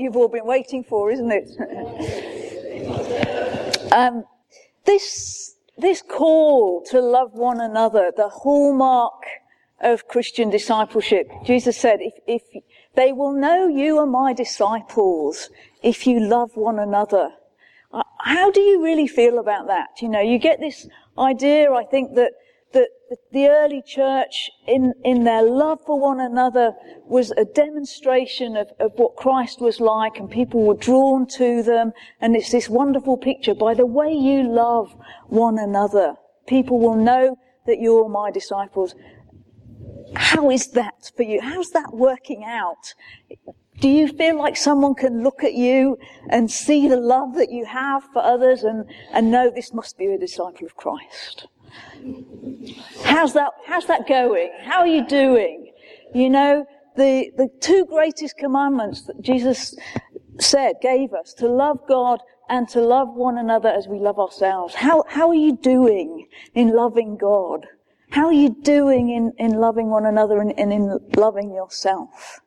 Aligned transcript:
you've 0.00 0.16
all 0.16 0.28
been 0.28 0.46
waiting 0.46 0.82
for, 0.84 1.10
isn't 1.10 1.30
it? 1.32 1.48
um, 3.92 4.24
this, 4.84 5.56
this 5.78 6.02
call 6.02 6.82
to 6.90 7.00
love 7.00 7.34
one 7.34 7.60
another, 7.60 8.12
the 8.16 8.28
hallmark 8.28 9.22
of 9.80 10.08
Christian 10.08 10.50
discipleship. 10.50 11.30
Jesus 11.44 11.76
said, 11.76 12.00
if, 12.00 12.14
if 12.26 12.42
they 12.94 13.12
will 13.12 13.32
know 13.32 13.66
you 13.66 13.98
are 13.98 14.06
my 14.06 14.32
disciples 14.32 15.50
if 15.82 16.06
you 16.06 16.20
love 16.20 16.56
one 16.56 16.78
another. 16.78 17.30
Uh, 17.92 18.02
how 18.20 18.50
do 18.50 18.60
you 18.60 18.82
really 18.82 19.06
feel 19.06 19.38
about 19.38 19.66
that? 19.66 19.88
You 20.00 20.08
know, 20.08 20.20
you 20.20 20.38
get 20.38 20.60
this 20.60 20.86
idea, 21.18 21.72
I 21.72 21.84
think, 21.84 22.14
that 22.14 22.32
that 23.10 23.32
the 23.32 23.48
early 23.48 23.82
church 23.82 24.52
in, 24.68 24.94
in 25.04 25.24
their 25.24 25.42
love 25.42 25.80
for 25.84 25.98
one 25.98 26.20
another 26.20 26.72
was 27.04 27.32
a 27.32 27.44
demonstration 27.44 28.56
of, 28.56 28.68
of 28.78 28.92
what 28.94 29.16
Christ 29.16 29.60
was 29.60 29.80
like 29.80 30.18
and 30.18 30.30
people 30.30 30.62
were 30.62 30.76
drawn 30.76 31.26
to 31.26 31.60
them. 31.64 31.92
And 32.20 32.36
it's 32.36 32.52
this 32.52 32.68
wonderful 32.68 33.16
picture. 33.16 33.52
By 33.52 33.74
the 33.74 33.84
way 33.84 34.12
you 34.12 34.44
love 34.48 34.94
one 35.26 35.58
another, 35.58 36.14
people 36.46 36.78
will 36.78 36.94
know 36.94 37.36
that 37.66 37.80
you're 37.80 38.08
my 38.08 38.30
disciples. 38.30 38.94
How 40.14 40.48
is 40.50 40.68
that 40.68 41.10
for 41.16 41.24
you? 41.24 41.40
How's 41.40 41.70
that 41.70 41.92
working 41.92 42.44
out? 42.44 42.94
Do 43.80 43.88
you 43.88 44.06
feel 44.06 44.38
like 44.38 44.56
someone 44.56 44.94
can 44.94 45.24
look 45.24 45.42
at 45.42 45.54
you 45.54 45.98
and 46.28 46.48
see 46.48 46.86
the 46.86 46.96
love 46.96 47.34
that 47.34 47.50
you 47.50 47.64
have 47.64 48.04
for 48.12 48.22
others 48.22 48.62
and, 48.62 48.84
and 49.12 49.32
know 49.32 49.50
this 49.50 49.74
must 49.74 49.98
be 49.98 50.06
a 50.06 50.18
disciple 50.18 50.66
of 50.66 50.76
Christ? 50.76 51.48
How's 53.04 53.32
that, 53.34 53.52
how's 53.66 53.86
that 53.86 54.08
going? 54.08 54.52
How 54.62 54.80
are 54.80 54.86
you 54.86 55.06
doing? 55.06 55.72
You 56.14 56.30
know, 56.30 56.66
the, 56.96 57.30
the 57.36 57.48
two 57.60 57.86
greatest 57.86 58.36
commandments 58.36 59.02
that 59.02 59.20
Jesus 59.20 59.76
said, 60.38 60.76
gave 60.80 61.12
us, 61.12 61.34
to 61.34 61.48
love 61.48 61.80
God 61.88 62.20
and 62.48 62.68
to 62.70 62.80
love 62.80 63.14
one 63.14 63.38
another 63.38 63.68
as 63.68 63.86
we 63.86 63.98
love 63.98 64.18
ourselves. 64.18 64.74
How, 64.74 65.04
how 65.08 65.28
are 65.28 65.34
you 65.34 65.56
doing 65.56 66.28
in 66.54 66.74
loving 66.74 67.16
God? 67.16 67.66
How 68.10 68.26
are 68.26 68.32
you 68.32 68.56
doing 68.62 69.10
in, 69.10 69.32
in 69.38 69.52
loving 69.60 69.88
one 69.88 70.04
another 70.04 70.40
and, 70.40 70.58
and 70.58 70.72
in 70.72 70.98
loving 71.16 71.54
yourself? 71.54 72.40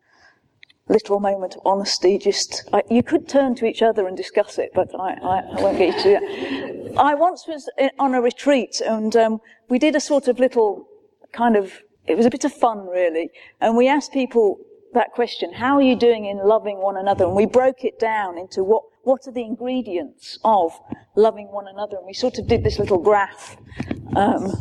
Little 0.87 1.19
moment 1.19 1.55
of 1.55 1.61
honesty. 1.65 2.17
Just 2.17 2.69
I, 2.73 2.83
you 2.89 3.03
could 3.03 3.27
turn 3.27 3.55
to 3.55 3.65
each 3.65 3.81
other 3.81 4.07
and 4.07 4.15
discuss 4.17 4.57
it, 4.57 4.71
but 4.73 4.89
I, 4.99 5.13
I, 5.13 5.39
I 5.57 5.61
won't 5.61 5.77
get 5.77 5.95
you 5.95 6.03
to 6.03 6.09
that. 6.09 6.97
I 6.97 7.15
once 7.15 7.47
was 7.47 7.69
on 7.99 8.13
a 8.13 8.21
retreat, 8.21 8.81
and 8.81 9.15
um, 9.15 9.41
we 9.69 9.79
did 9.79 9.95
a 9.95 9.99
sort 9.99 10.27
of 10.27 10.39
little 10.39 10.87
kind 11.31 11.55
of. 11.55 11.73
It 12.05 12.17
was 12.17 12.25
a 12.25 12.29
bit 12.29 12.43
of 12.43 12.53
fun, 12.53 12.87
really, 12.87 13.29
and 13.61 13.77
we 13.77 13.87
asked 13.87 14.11
people 14.11 14.59
that 14.93 15.11
question: 15.13 15.53
How 15.53 15.77
are 15.77 15.81
you 15.81 15.95
doing 15.95 16.25
in 16.25 16.37
loving 16.37 16.77
one 16.77 16.97
another? 16.97 17.25
And 17.25 17.35
we 17.35 17.45
broke 17.45 17.83
it 17.83 17.99
down 17.99 18.37
into 18.37 18.63
what 18.63 18.83
what 19.03 19.27
are 19.27 19.31
the 19.31 19.43
ingredients 19.43 20.39
of 20.43 20.77
loving 21.15 21.51
one 21.51 21.67
another, 21.67 21.97
and 21.97 22.05
we 22.05 22.13
sort 22.13 22.39
of 22.39 22.47
did 22.47 22.63
this 22.63 22.79
little 22.79 22.97
graph. 22.97 23.57
Um, 24.15 24.51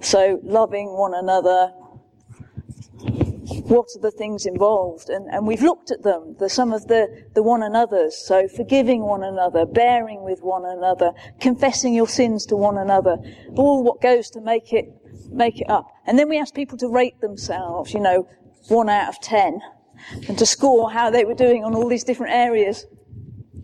so 0.00 0.40
loving 0.42 0.96
one 0.96 1.14
another, 1.14 1.72
what 3.64 3.86
are 3.94 4.00
the 4.00 4.10
things 4.10 4.46
involved? 4.46 5.08
And, 5.08 5.28
and 5.30 5.46
we've 5.46 5.62
looked 5.62 5.90
at 5.90 6.02
them, 6.02 6.36
the, 6.38 6.48
some 6.48 6.72
of 6.72 6.86
the, 6.86 7.24
the 7.34 7.42
one 7.42 7.62
another's. 7.62 8.16
So 8.16 8.48
forgiving 8.48 9.02
one 9.02 9.22
another, 9.22 9.66
bearing 9.66 10.22
with 10.22 10.40
one 10.40 10.64
another, 10.64 11.12
confessing 11.40 11.94
your 11.94 12.08
sins 12.08 12.46
to 12.46 12.56
one 12.56 12.78
another, 12.78 13.18
all 13.56 13.82
what 13.82 14.00
goes 14.00 14.30
to 14.30 14.40
make 14.40 14.72
it, 14.72 14.86
make 15.30 15.60
it 15.60 15.68
up. 15.68 15.86
And 16.06 16.18
then 16.18 16.28
we 16.28 16.38
asked 16.38 16.54
people 16.54 16.78
to 16.78 16.88
rate 16.88 17.20
themselves, 17.20 17.92
you 17.92 18.00
know, 18.00 18.28
one 18.68 18.88
out 18.88 19.08
of 19.08 19.20
ten, 19.20 19.60
and 20.28 20.38
to 20.38 20.46
score 20.46 20.90
how 20.90 21.10
they 21.10 21.24
were 21.24 21.34
doing 21.34 21.64
on 21.64 21.74
all 21.74 21.88
these 21.88 22.04
different 22.04 22.32
areas. 22.32 22.86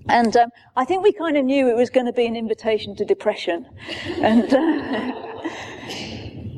And 0.08 0.36
um, 0.36 0.50
I 0.76 0.84
think 0.84 1.02
we 1.02 1.12
kind 1.12 1.36
of 1.36 1.44
knew 1.44 1.68
it 1.68 1.76
was 1.76 1.90
going 1.90 2.06
to 2.06 2.12
be 2.12 2.26
an 2.26 2.36
invitation 2.36 2.96
to 2.96 3.04
depression. 3.04 3.66
And 4.20 4.52
uh, 4.52 5.30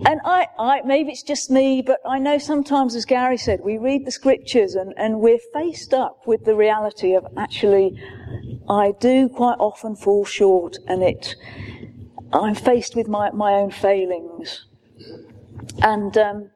And 0.04 0.20
I, 0.24 0.48
I, 0.58 0.82
maybe 0.84 1.12
it's 1.12 1.22
just 1.22 1.50
me, 1.50 1.80
but 1.80 2.00
I 2.04 2.18
know 2.18 2.38
sometimes, 2.38 2.96
as 2.96 3.04
Gary 3.04 3.36
said, 3.36 3.60
we 3.62 3.78
read 3.78 4.04
the 4.04 4.10
scriptures 4.10 4.74
and, 4.74 4.92
and 4.96 5.20
we're 5.20 5.38
faced 5.52 5.94
up 5.94 6.26
with 6.26 6.44
the 6.44 6.56
reality 6.56 7.14
of 7.14 7.26
actually, 7.36 8.00
I 8.68 8.92
do 8.98 9.28
quite 9.28 9.58
often 9.58 9.94
fall 9.94 10.24
short 10.24 10.76
and 10.88 11.02
it, 11.02 11.36
I'm 12.32 12.54
faced 12.54 12.96
with 12.96 13.06
my, 13.06 13.30
my 13.30 13.52
own 13.52 13.70
failings. 13.70 14.66
And 15.82 16.16
um, 16.18 16.50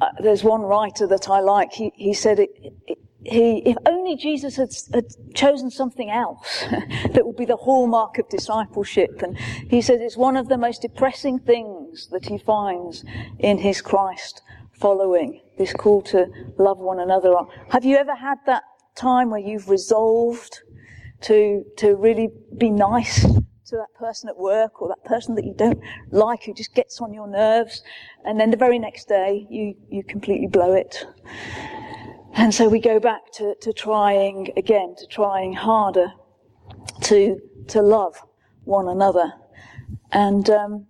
uh, 0.00 0.08
there's 0.20 0.44
one 0.44 0.62
writer 0.62 1.06
that 1.06 1.30
I 1.30 1.40
like, 1.40 1.72
he, 1.72 1.92
he 1.94 2.12
said 2.12 2.38
it, 2.40 2.50
it 2.86 2.98
he, 3.28 3.58
if 3.66 3.76
only 3.86 4.16
Jesus 4.16 4.56
had, 4.56 4.70
had 4.94 5.06
chosen 5.34 5.70
something 5.70 6.10
else 6.10 6.64
that 6.70 7.26
would 7.26 7.36
be 7.36 7.44
the 7.44 7.56
hallmark 7.56 8.18
of 8.18 8.28
discipleship. 8.28 9.20
And 9.22 9.36
he 9.38 9.80
says 9.82 10.00
it's 10.00 10.16
one 10.16 10.36
of 10.36 10.48
the 10.48 10.56
most 10.56 10.82
depressing 10.82 11.40
things 11.40 11.85
that 12.12 12.26
he 12.26 12.38
finds 12.38 13.04
in 13.38 13.58
his 13.58 13.80
Christ 13.80 14.42
following, 14.72 15.40
this 15.56 15.72
call 15.72 16.02
to 16.02 16.26
love 16.58 16.78
one 16.78 17.00
another. 17.00 17.34
Have 17.70 17.84
you 17.84 17.96
ever 17.96 18.14
had 18.14 18.38
that 18.46 18.62
time 18.94 19.30
where 19.30 19.40
you've 19.40 19.70
resolved 19.70 20.60
to, 21.22 21.64
to 21.78 21.96
really 21.96 22.28
be 22.58 22.70
nice 22.70 23.22
to 23.22 23.76
that 23.76 23.92
person 23.98 24.28
at 24.28 24.36
work 24.36 24.80
or 24.80 24.88
that 24.88 25.04
person 25.04 25.34
that 25.34 25.44
you 25.44 25.54
don't 25.56 25.80
like 26.10 26.44
who 26.44 26.54
just 26.54 26.74
gets 26.74 27.00
on 27.00 27.12
your 27.12 27.26
nerves 27.26 27.82
and 28.24 28.38
then 28.38 28.50
the 28.50 28.56
very 28.56 28.78
next 28.78 29.08
day 29.08 29.46
you, 29.50 29.74
you 29.88 30.04
completely 30.04 30.46
blow 30.46 30.72
it 30.74 31.04
and 32.38 32.54
so 32.54 32.68
we 32.68 32.80
go 32.80 33.00
back 33.00 33.32
to, 33.32 33.54
to 33.62 33.72
trying 33.72 34.52
again, 34.58 34.94
to 34.98 35.06
trying 35.06 35.54
harder 35.54 36.12
to, 37.04 37.40
to 37.68 37.80
love 37.80 38.22
one 38.64 38.88
another. 38.88 39.32
And 40.12 40.48
um, 40.50 40.86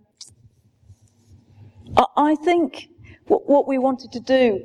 I, 2.15 2.35
think 2.35 2.89
what, 3.27 3.49
what 3.49 3.67
we 3.67 3.77
wanted 3.77 4.11
to 4.13 4.19
do 4.19 4.63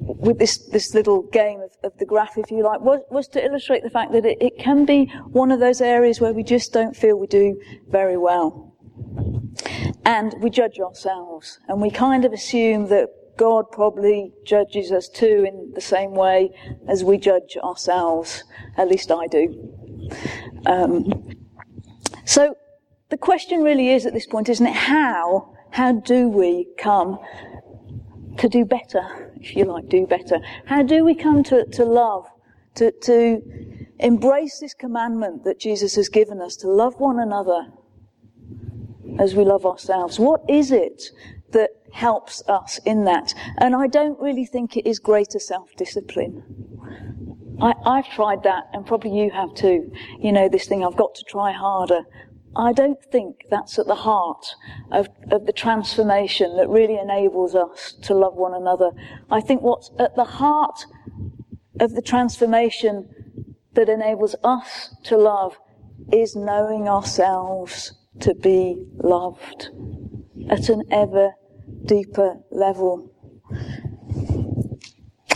with 0.00 0.38
this, 0.38 0.58
this 0.68 0.94
little 0.94 1.22
game 1.22 1.60
of, 1.60 1.70
of 1.84 1.98
the 1.98 2.06
graph, 2.06 2.38
if 2.38 2.50
you 2.50 2.62
like, 2.62 2.80
was, 2.80 3.00
was 3.10 3.28
to 3.28 3.44
illustrate 3.44 3.82
the 3.82 3.90
fact 3.90 4.12
that 4.12 4.24
it, 4.24 4.38
it 4.40 4.58
can 4.58 4.84
be 4.84 5.06
one 5.26 5.50
of 5.52 5.60
those 5.60 5.80
areas 5.80 6.20
where 6.20 6.32
we 6.32 6.42
just 6.42 6.72
don't 6.72 6.96
feel 6.96 7.16
we 7.16 7.26
do 7.26 7.60
very 7.88 8.16
well. 8.16 8.74
And 10.04 10.34
we 10.40 10.48
judge 10.48 10.80
ourselves, 10.80 11.58
and 11.68 11.82
we 11.82 11.90
kind 11.90 12.24
of 12.24 12.32
assume 12.32 12.88
that 12.88 13.08
God 13.36 13.70
probably 13.70 14.32
judges 14.44 14.90
us 14.90 15.08
too 15.08 15.46
in 15.46 15.72
the 15.74 15.80
same 15.80 16.12
way 16.12 16.50
as 16.88 17.04
we 17.04 17.18
judge 17.18 17.56
ourselves. 17.62 18.42
At 18.76 18.88
least 18.88 19.12
I 19.12 19.26
do. 19.26 19.74
Um, 20.66 21.36
so 22.24 22.56
the 23.10 23.16
question 23.16 23.62
really 23.62 23.90
is 23.90 24.06
at 24.06 24.12
this 24.12 24.26
point, 24.26 24.48
isn't 24.48 24.66
it? 24.66 24.74
How, 24.74 25.54
how 25.70 25.92
do 25.92 26.28
we 26.28 26.66
come 26.78 27.18
to 28.38 28.48
do 28.48 28.64
better, 28.64 29.32
if 29.40 29.56
you 29.56 29.64
like, 29.64 29.88
do 29.88 30.06
better? 30.06 30.40
How 30.66 30.82
do 30.82 31.04
we 31.04 31.14
come 31.14 31.42
to, 31.44 31.64
to 31.66 31.84
love, 31.84 32.26
to, 32.76 32.92
to 32.92 33.86
embrace 33.98 34.58
this 34.60 34.74
commandment 34.74 35.44
that 35.44 35.58
Jesus 35.58 35.96
has 35.96 36.08
given 36.08 36.40
us, 36.40 36.56
to 36.56 36.68
love 36.68 36.98
one 36.98 37.18
another 37.18 37.66
as 39.18 39.34
we 39.34 39.44
love 39.44 39.66
ourselves? 39.66 40.18
What 40.18 40.42
is 40.48 40.70
it 40.70 41.10
that 41.52 41.70
helps 41.92 42.42
us 42.48 42.78
in 42.84 43.04
that. 43.04 43.34
And 43.58 43.74
I 43.74 43.86
don't 43.86 44.18
really 44.20 44.46
think 44.46 44.76
it 44.76 44.88
is 44.88 44.98
greater 44.98 45.38
self-discipline. 45.38 46.42
I, 47.60 47.96
have 47.96 48.08
tried 48.10 48.44
that, 48.44 48.68
and 48.72 48.86
probably 48.86 49.10
you 49.10 49.30
have 49.30 49.52
too. 49.54 49.90
You 50.20 50.30
know, 50.30 50.48
this 50.48 50.66
thing, 50.66 50.84
I've 50.84 50.96
got 50.96 51.16
to 51.16 51.24
try 51.24 51.50
harder. 51.50 52.02
I 52.56 52.72
don't 52.72 53.02
think 53.04 53.44
that's 53.50 53.78
at 53.78 53.86
the 53.86 53.94
heart 53.94 54.44
of, 54.90 55.08
of 55.30 55.46
the 55.46 55.52
transformation 55.52 56.56
that 56.56 56.68
really 56.68 56.98
enables 56.98 57.54
us 57.54 57.94
to 58.02 58.14
love 58.14 58.34
one 58.34 58.54
another. 58.54 58.90
I 59.30 59.40
think 59.40 59.62
what's 59.62 59.90
at 59.98 60.16
the 60.16 60.24
heart 60.24 60.86
of 61.80 61.94
the 61.94 62.02
transformation 62.02 63.08
that 63.74 63.88
enables 63.88 64.34
us 64.42 64.94
to 65.04 65.16
love 65.16 65.58
is 66.12 66.34
knowing 66.34 66.88
ourselves 66.88 67.92
to 68.20 68.34
be 68.34 68.84
loved 68.96 69.70
at 70.50 70.68
an 70.68 70.82
ever 70.90 71.32
deeper 71.84 72.40
level. 72.50 73.12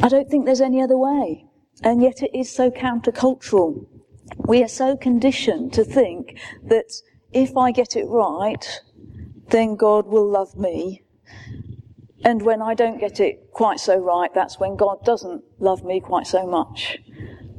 I 0.03 0.09
don't 0.09 0.29
think 0.29 0.47
there's 0.47 0.61
any 0.61 0.83
other 0.83 0.99
way. 0.99 1.47
And 1.85 2.03
yet 2.03 2.23
it 2.23 2.37
is 2.37 2.51
so 2.51 2.71
countercultural. 2.71 3.87
We 4.37 4.63
are 4.63 4.69
so 4.69 4.97
conditioned 4.97 5.73
to 5.75 5.85
think 5.85 6.39
that 6.65 6.93
if 7.33 7.57
I 7.57 7.73
get 7.73 7.97
it 7.97 8.07
right, 8.09 8.81
then 9.49 9.77
God 9.77 10.07
will 10.07 10.29
love 10.29 10.57
me. 10.57 11.03
And 12.25 12.43
when 12.43 12.63
I 12.63 12.75
don't 12.75 12.99
get 12.99 13.21
it 13.21 13.51
quite 13.53 13.81
so 13.81 13.99
right, 13.99 14.33
that's 14.35 14.59
when 14.61 14.77
God 14.77 15.05
doesn't 15.05 15.43
love 15.59 15.85
me 15.85 16.01
quite 16.01 16.27
so 16.27 16.47
much. 16.47 16.99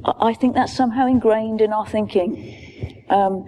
I 0.04 0.34
think 0.34 0.54
that's 0.54 0.74
somehow 0.74 1.06
ingrained 1.06 1.60
in 1.60 1.72
our 1.72 1.86
thinking. 1.86 3.04
Um, 3.08 3.46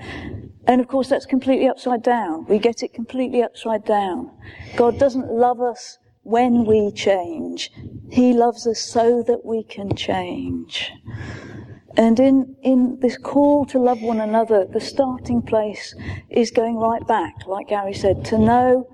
and 0.67 0.81
of 0.81 0.88
course, 0.88 1.08
that's 1.08 1.26
completely 1.26 1.69
upside 1.69 2.02
down. 2.02 2.44
We 2.46 2.58
get 2.58 2.82
it 2.82 2.93
completely 2.93 3.43
upside 3.43 3.84
down. 3.84 4.31
God 4.76 4.99
doesn't 4.99 5.31
love 5.31 5.61
us 5.61 5.99
when 6.23 6.64
we 6.64 6.90
change. 6.90 7.70
He 8.11 8.32
loves 8.32 8.67
us 8.67 8.81
so 8.81 9.23
that 9.23 9.44
we 9.44 9.62
can 9.62 9.94
change. 9.94 10.93
And 11.96 12.20
in, 12.20 12.56
in 12.62 13.00
this 13.00 13.16
call 13.16 13.64
to 13.66 13.78
love 13.78 14.02
one 14.02 14.20
another, 14.20 14.66
the 14.66 14.81
starting 14.81 15.40
place 15.40 15.94
is 16.28 16.50
going 16.50 16.76
right 16.76 17.06
back, 17.06 17.46
like 17.46 17.69
Gary 17.69 17.94
said, 17.94 18.25
to 18.26 18.38
know 18.38 18.87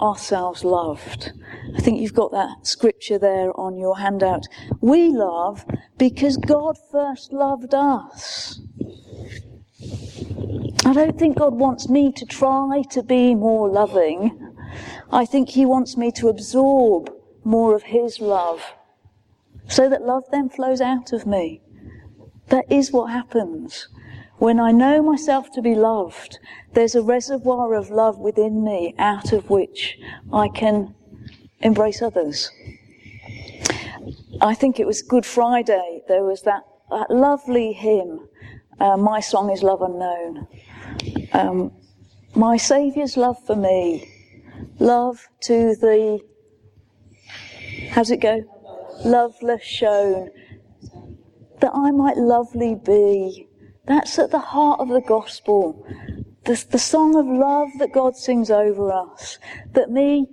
ourselves 0.00 0.64
loved. 0.64 1.32
I 1.76 1.80
think 1.80 2.00
you've 2.00 2.14
got 2.14 2.32
that 2.32 2.66
scripture 2.66 3.18
there 3.18 3.58
on 3.58 3.78
your 3.78 3.98
handout. 3.98 4.46
We 4.80 5.10
love 5.10 5.64
because 5.98 6.36
God 6.36 6.76
first 6.90 7.32
loved 7.32 7.74
us. 7.74 8.60
I 10.84 10.92
don't 10.92 11.18
think 11.18 11.38
God 11.38 11.54
wants 11.54 11.88
me 11.88 12.10
to 12.12 12.24
try 12.24 12.82
to 12.90 13.02
be 13.02 13.34
more 13.34 13.68
loving. 13.68 14.56
I 15.12 15.24
think 15.24 15.50
He 15.50 15.64
wants 15.64 15.96
me 15.96 16.10
to 16.12 16.28
absorb 16.28 17.12
more 17.44 17.76
of 17.76 17.84
His 17.84 18.18
love 18.18 18.74
so 19.68 19.88
that 19.88 20.02
love 20.02 20.24
then 20.32 20.48
flows 20.48 20.80
out 20.80 21.12
of 21.12 21.26
me. 21.26 21.60
That 22.50 22.66
is 22.70 22.92
what 22.92 23.10
happens. 23.10 23.88
When 24.38 24.58
I 24.58 24.72
know 24.72 25.02
myself 25.02 25.50
to 25.52 25.62
be 25.62 25.74
loved, 25.74 26.38
there's 26.72 26.94
a 26.94 27.02
reservoir 27.02 27.74
of 27.74 27.90
love 27.90 28.18
within 28.18 28.64
me 28.64 28.94
out 28.98 29.32
of 29.32 29.50
which 29.50 29.98
I 30.32 30.48
can 30.48 30.94
embrace 31.60 32.02
others. 32.02 32.50
I 34.40 34.54
think 34.54 34.80
it 34.80 34.86
was 34.86 35.02
Good 35.02 35.26
Friday, 35.26 36.02
there 36.08 36.24
was 36.24 36.42
that, 36.42 36.62
that 36.90 37.10
lovely 37.10 37.72
hymn, 37.72 38.28
uh, 38.80 38.96
My 38.96 39.20
Song 39.20 39.50
is 39.50 39.62
Love 39.62 39.82
Unknown. 39.82 40.48
Um, 41.32 41.72
my 42.34 42.56
Saviour's 42.56 43.16
love 43.16 43.36
for 43.44 43.56
me, 43.56 44.10
love 44.78 45.28
to 45.42 45.76
the, 45.76 46.20
how's 47.90 48.10
it 48.10 48.20
go? 48.20 48.42
Loveless 49.04 49.62
shown, 49.62 50.30
that 51.60 51.72
I 51.74 51.90
might 51.90 52.16
lovely 52.16 52.74
be. 52.74 53.48
That's 53.86 54.18
at 54.18 54.30
the 54.30 54.38
heart 54.38 54.80
of 54.80 54.88
the 54.88 55.00
gospel. 55.00 55.86
The, 56.44 56.64
the 56.70 56.78
song 56.78 57.16
of 57.16 57.26
love 57.26 57.70
that 57.78 57.92
God 57.92 58.16
sings 58.16 58.50
over 58.50 58.92
us. 58.92 59.38
That 59.72 59.90
me, 59.90 60.26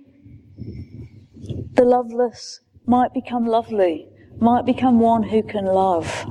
the 1.73 1.83
loveless, 1.83 2.61
might 2.85 3.13
become 3.13 3.45
lovely, 3.45 4.07
might 4.39 4.65
become 4.65 4.99
one 4.99 5.23
who 5.23 5.43
can 5.43 5.65
love. 5.65 6.25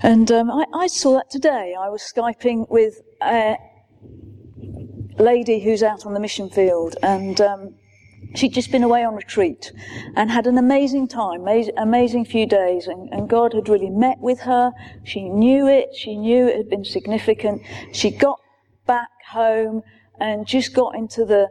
And 0.00 0.30
um, 0.32 0.50
I, 0.50 0.64
I, 0.74 0.86
saw 0.86 1.14
that 1.14 1.30
today. 1.30 1.74
I 1.78 1.88
was 1.88 2.02
Skyping 2.02 2.68
with 2.68 3.02
a 3.22 3.56
lady 5.18 5.60
who's 5.60 5.82
out 5.82 6.06
on 6.06 6.14
the 6.14 6.20
mission 6.20 6.48
field, 6.48 6.96
and 7.02 7.40
um, 7.40 7.74
She'd 8.34 8.54
just 8.54 8.70
been 8.70 8.82
away 8.82 9.04
on 9.04 9.14
retreat 9.14 9.72
and 10.16 10.30
had 10.30 10.46
an 10.46 10.58
amazing 10.58 11.08
time, 11.08 11.46
amazing 11.76 12.24
few 12.24 12.46
days, 12.46 12.86
and, 12.86 13.08
and, 13.12 13.28
God 13.28 13.52
had 13.52 13.68
really 13.68 13.90
met 13.90 14.18
with 14.20 14.40
her. 14.40 14.72
She 15.04 15.28
knew 15.28 15.66
it, 15.66 15.94
she 15.94 16.16
knew 16.16 16.46
it 16.46 16.56
had 16.56 16.70
been 16.70 16.84
significant. 16.84 17.62
She 17.92 18.10
got 18.10 18.40
back 18.86 19.10
home 19.28 19.82
and 20.18 20.46
just 20.46 20.72
got 20.72 20.94
into 20.94 21.24
the, 21.24 21.48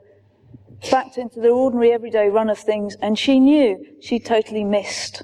back 0.89 1.17
into 1.17 1.39
the 1.39 1.49
ordinary 1.49 1.91
everyday 1.91 2.29
run 2.29 2.49
of 2.49 2.57
things, 2.57 2.95
and 3.01 3.17
she 3.17 3.39
knew 3.39 3.85
she 4.01 4.19
totally 4.19 4.63
missed 4.63 5.23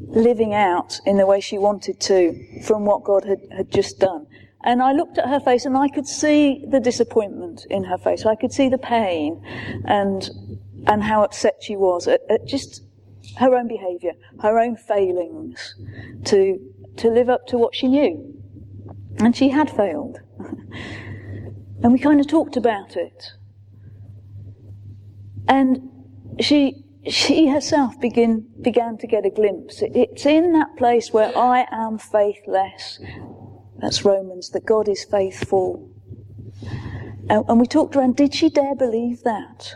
living 0.00 0.54
out 0.54 1.00
in 1.04 1.18
the 1.18 1.26
way 1.26 1.40
she 1.40 1.58
wanted 1.58 2.00
to 2.00 2.62
from 2.62 2.84
what 2.84 3.04
God 3.04 3.24
had, 3.24 3.40
had 3.54 3.70
just 3.70 3.98
done. 3.98 4.26
And 4.64 4.82
I 4.82 4.92
looked 4.92 5.16
at 5.18 5.28
her 5.28 5.38
face 5.38 5.64
and 5.64 5.76
I 5.76 5.88
could 5.88 6.08
see 6.08 6.64
the 6.68 6.80
disappointment 6.80 7.66
in 7.70 7.84
her 7.84 7.98
face. 7.98 8.26
I 8.26 8.34
could 8.34 8.52
see 8.52 8.68
the 8.68 8.78
pain 8.78 9.40
and 9.84 10.28
and 10.86 11.02
how 11.02 11.22
upset 11.22 11.56
she 11.60 11.76
was 11.76 12.06
at, 12.06 12.20
at 12.30 12.46
just 12.46 12.82
her 13.38 13.54
own 13.54 13.68
behaviour, 13.68 14.12
her 14.40 14.58
own 14.58 14.76
failings 14.76 15.74
to, 16.24 16.58
to 16.96 17.08
live 17.08 17.28
up 17.28 17.46
to 17.48 17.58
what 17.58 17.74
she 17.74 17.88
knew. 17.88 18.34
And 19.18 19.34
she 19.34 19.48
had 19.48 19.70
failed. 19.70 20.20
and 20.38 21.92
we 21.92 21.98
kind 21.98 22.20
of 22.20 22.28
talked 22.28 22.56
about 22.56 22.96
it. 22.96 23.32
And 25.48 25.90
she, 26.40 26.84
she 27.08 27.48
herself 27.48 27.98
begin, 28.00 28.46
began 28.60 28.98
to 28.98 29.06
get 29.06 29.24
a 29.24 29.30
glimpse. 29.30 29.82
It's 29.82 30.26
in 30.26 30.52
that 30.52 30.76
place 30.76 31.12
where 31.12 31.36
I 31.36 31.66
am 31.70 31.98
faithless. 31.98 33.00
That's 33.78 34.04
Romans, 34.04 34.50
that 34.50 34.64
God 34.64 34.88
is 34.88 35.04
faithful. 35.04 35.90
And, 37.28 37.44
and 37.48 37.60
we 37.60 37.66
talked 37.66 37.96
around, 37.96 38.16
did 38.16 38.34
she 38.34 38.48
dare 38.50 38.74
believe 38.74 39.22
that? 39.22 39.74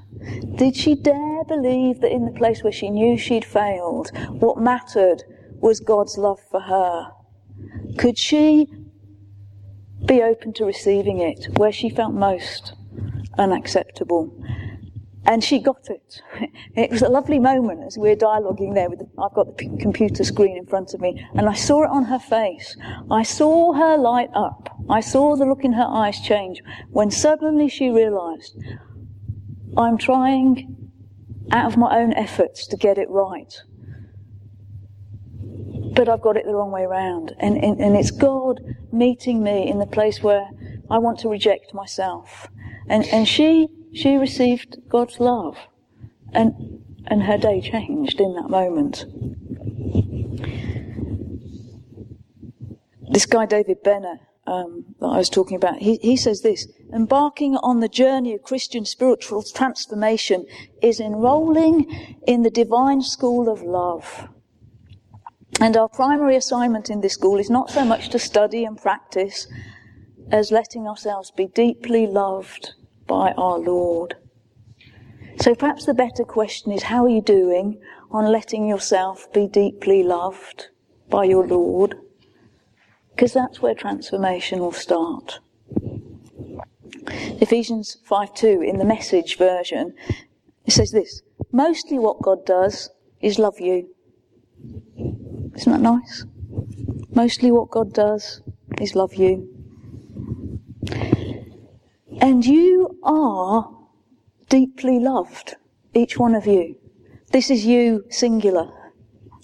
Did 0.57 0.77
she 0.77 0.95
dare 0.95 1.45
believe 1.45 2.01
that 2.01 2.13
in 2.13 2.27
the 2.27 2.33
place 2.33 2.63
where 2.63 2.73
she 2.73 2.91
knew 2.91 3.17
she'd 3.17 3.45
failed, 3.45 4.11
what 4.29 4.59
mattered 4.59 5.25
was 5.61 5.81
God's 5.81 6.19
love 6.19 6.41
for 6.51 6.61
her? 6.61 7.13
Could 7.99 8.19
she 8.19 8.69
be 10.07 10.23
open 10.23 10.53
to 10.55 10.65
receiving 10.65 11.21
it 11.21 11.47
where 11.57 11.73
she 11.73 11.89
felt 11.89 12.15
most 12.15 12.75
unacceptable? 13.39 14.33
And 15.25 15.45
she 15.45 15.59
got 15.59 15.89
it. 15.89 16.23
It 16.77 16.91
was 16.91 17.03
a 17.03 17.09
lovely 17.09 17.39
moment 17.39 17.85
as 17.85 17.99
we 17.99 18.09
were 18.09 18.17
dialoguing 18.17 18.75
there. 18.75 18.89
With 18.89 19.01
the, 19.01 19.09
I've 19.19 19.35
got 19.35 19.59
the 19.59 19.77
computer 19.79 20.25
screen 20.25 20.57
in 20.57 20.67
front 20.67 20.95
of 20.95 21.01
me, 21.01 21.27
and 21.35 21.49
I 21.49 21.55
saw 21.55 21.83
it 21.83 21.91
on 21.91 22.05
her 22.05 22.19
face. 22.19 22.77
I 23.11 23.23
saw 23.23 23.73
her 23.73 23.97
light 23.99 24.31
up. 24.35 24.71
I 24.89 25.01
saw 25.01 25.37
the 25.37 25.45
look 25.45 25.65
in 25.65 25.73
her 25.73 25.87
eyes 25.87 26.21
change 26.21 26.63
when 26.91 27.11
suddenly 27.11 27.69
she 27.69 27.91
realised, 27.91 28.57
I'm 29.77 29.99
trying 29.99 30.91
out 31.53 31.67
of 31.67 31.77
my 31.77 31.99
own 31.99 32.13
efforts 32.15 32.67
to 32.69 32.77
get 32.77 32.99
it 32.99 33.09
right. 33.09 33.61
But 35.95 36.09
I've 36.09 36.23
got 36.23 36.37
it 36.37 36.45
the 36.47 36.55
wrong 36.55 36.71
way 36.71 36.83
around. 36.83 37.35
And, 37.39 37.57
and, 37.63 37.81
and 37.81 37.97
it's 37.97 38.11
God 38.11 38.61
meeting 38.93 39.43
me 39.43 39.69
in 39.69 39.79
the 39.79 39.87
place 39.87 40.23
where 40.23 40.49
I 40.91 40.99
want 40.99 41.19
to 41.21 41.29
reject 41.29 41.75
myself. 41.75 42.49
And, 42.89 43.05
and 43.07 43.27
she 43.27 43.69
she 43.93 44.17
received 44.17 44.77
God's 44.89 45.21
love. 45.21 45.57
And, 46.33 46.85
and 47.07 47.25
her 47.25 47.39
day 47.39 47.61
changed 47.61 48.21
in 48.21 48.35
that 48.35 48.49
moment. 48.49 49.05
This 53.11 53.27
guy, 53.27 53.47
David 53.47 53.83
Benner, 53.83 54.21
um, 54.47 54.95
that 55.01 55.07
I 55.07 55.19
was 55.19 55.29
talking 55.29 55.57
about, 55.57 55.79
he, 55.79 55.97
he 55.97 56.17
says 56.17 56.43
this 56.43 56.69
embarking 56.93 57.57
on 57.57 57.81
the 57.81 57.89
journey 57.89 58.35
of 58.35 58.43
Christian 58.43 58.85
spiritual 58.85 59.43
transformation 59.43 60.47
is 60.83 61.01
enrolling 61.01 62.19
in 62.27 62.43
the 62.43 62.51
divine 62.51 63.03
school 63.03 63.49
of 63.49 63.63
love. 63.63 64.29
And 65.61 65.77
our 65.77 65.89
primary 65.89 66.37
assignment 66.37 66.91
in 66.91 67.01
this 67.01 67.15
school 67.15 67.39
is 67.39 67.51
not 67.51 67.71
so 67.71 67.85
much 67.85 68.09
to 68.11 68.19
study 68.19 68.65
and 68.65 68.81
practice 68.81 69.47
as 70.31 70.51
letting 70.51 70.87
ourselves 70.87 71.31
be 71.31 71.47
deeply 71.47 72.07
loved 72.07 72.75
by 73.07 73.33
our 73.33 73.59
Lord. 73.59 74.17
So 75.41 75.55
perhaps 75.55 75.87
the 75.87 75.95
better 75.95 76.25
question 76.25 76.73
is 76.73 76.85
how 76.85 77.05
are 77.05 77.09
you 77.09 77.23
doing 77.23 77.81
on 78.11 78.31
letting 78.31 78.67
yourself 78.67 79.33
be 79.33 79.47
deeply 79.47 80.03
loved 80.03 80.69
by 81.09 81.25
your 81.25 81.47
Lord? 81.47 81.97
Because 83.11 83.33
that's 83.33 83.61
where 83.61 83.75
transformation 83.75 84.61
will 84.61 84.73
start. 84.73 85.41
Ephesians 87.07 87.99
5 88.05 88.35
2 88.35 88.63
in 88.63 88.79
the 88.79 88.85
message 88.85 89.37
version, 89.39 89.95
it 90.67 90.73
says 90.73 90.91
this 90.91 91.23
Mostly 91.53 91.99
what 91.99 92.23
God 92.23 92.45
does 92.45 92.91
is 93.21 93.39
love 93.39 93.61
you. 93.61 93.89
Isn't 95.57 95.73
that 95.73 95.81
nice? 95.81 96.25
Mostly 97.13 97.51
what 97.51 97.71
God 97.71 97.93
does 97.93 98.43
is 98.81 98.95
love 98.95 99.15
you. 99.15 99.49
And 102.21 102.45
you 102.45 102.99
are 103.03 103.71
deeply 104.49 104.99
loved, 104.99 105.57
each 105.95 106.19
one 106.19 106.35
of 106.35 106.47
you. 106.47 106.77
This 107.33 107.51
is 107.51 107.65
you 107.65 108.05
singular, 108.11 108.71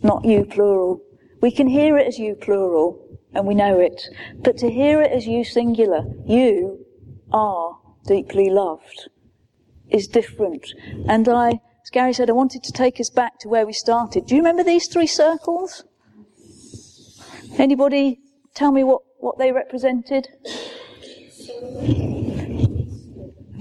not 0.02 0.25
you 0.25 0.44
plural. 0.44 1.00
We 1.40 1.50
can 1.50 1.68
hear 1.68 1.96
it 1.96 2.06
as 2.06 2.18
you 2.18 2.34
plural, 2.34 3.00
and 3.34 3.46
we 3.46 3.54
know 3.54 3.78
it. 3.78 4.02
But 4.36 4.58
to 4.58 4.70
hear 4.70 5.00
it 5.02 5.12
as 5.12 5.26
you 5.26 5.44
singular, 5.44 6.04
you 6.26 6.85
are 7.33 7.78
deeply 8.06 8.50
loved, 8.50 9.09
is 9.88 10.06
different. 10.06 10.73
And 11.09 11.28
I, 11.28 11.49
as 11.49 11.90
Gary 11.92 12.12
said, 12.12 12.30
I 12.30 12.35
wanted 12.35 12.62
to 12.64 12.73
take 12.73 13.00
us 13.00 13.11
back 13.11 13.38
to 13.40 13.49
where 13.49 13.66
we 13.66 13.73
started. 13.73 14.26
Do 14.26 14.35
you 14.35 14.40
remember 14.40 14.64
these 14.64 14.88
three 14.88 15.06
circles? 15.06 15.85
Anybody 17.59 18.21
tell 18.54 18.73
me 18.73 18.85
what, 18.85 19.02
what 19.18 19.38
they 19.38 19.52
represented? 19.52 20.28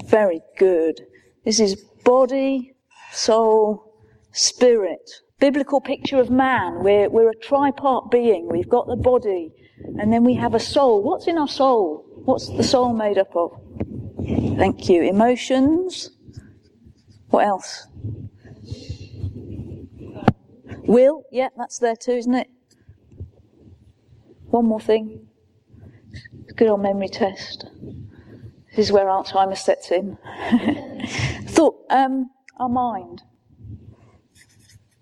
Very 0.06 0.42
good. 0.58 1.02
This 1.44 1.60
is 1.60 1.76
body, 2.04 2.76
soul, 3.12 3.94
spirit. 4.32 5.10
Biblical 5.40 5.82
picture 5.82 6.20
of 6.20 6.30
man. 6.30 6.84
We're, 6.84 7.10
we're 7.10 7.30
a 7.30 7.36
tripart 7.36 8.10
being. 8.12 8.48
We've 8.50 8.70
got 8.70 8.88
the 8.88 8.96
body, 8.96 9.52
and 10.00 10.12
then 10.12 10.24
we 10.24 10.36
have 10.36 10.54
a 10.54 10.60
soul. 10.60 11.04
What's 11.04 11.28
in 11.28 11.38
our 11.38 11.48
soul? 11.48 12.06
What's 12.26 12.50
the 12.50 12.64
soul 12.64 12.92
made 12.92 13.20
up 13.20 13.36
of? 13.36 13.60
Thank 14.58 14.90
you. 14.90 15.04
Emotions. 15.04 16.10
What 17.30 17.46
else? 17.46 17.88
Will. 20.88 21.24
Yeah, 21.32 21.50
that's 21.56 21.78
there 21.78 21.96
too, 21.96 22.14
isn't 22.14 22.34
it? 22.34 22.50
One 24.46 24.66
more 24.66 24.80
thing. 24.80 25.28
Good 26.56 26.68
old 26.68 26.82
memory 26.82 27.10
test. 27.10 27.68
This 28.76 28.88
is 28.88 28.92
where 28.92 29.06
Alzheimer's 29.06 29.60
sets 29.60 29.92
in. 29.92 30.18
Thought, 31.48 31.76
um, 31.92 32.32
our 32.58 32.70
mind. 32.70 33.22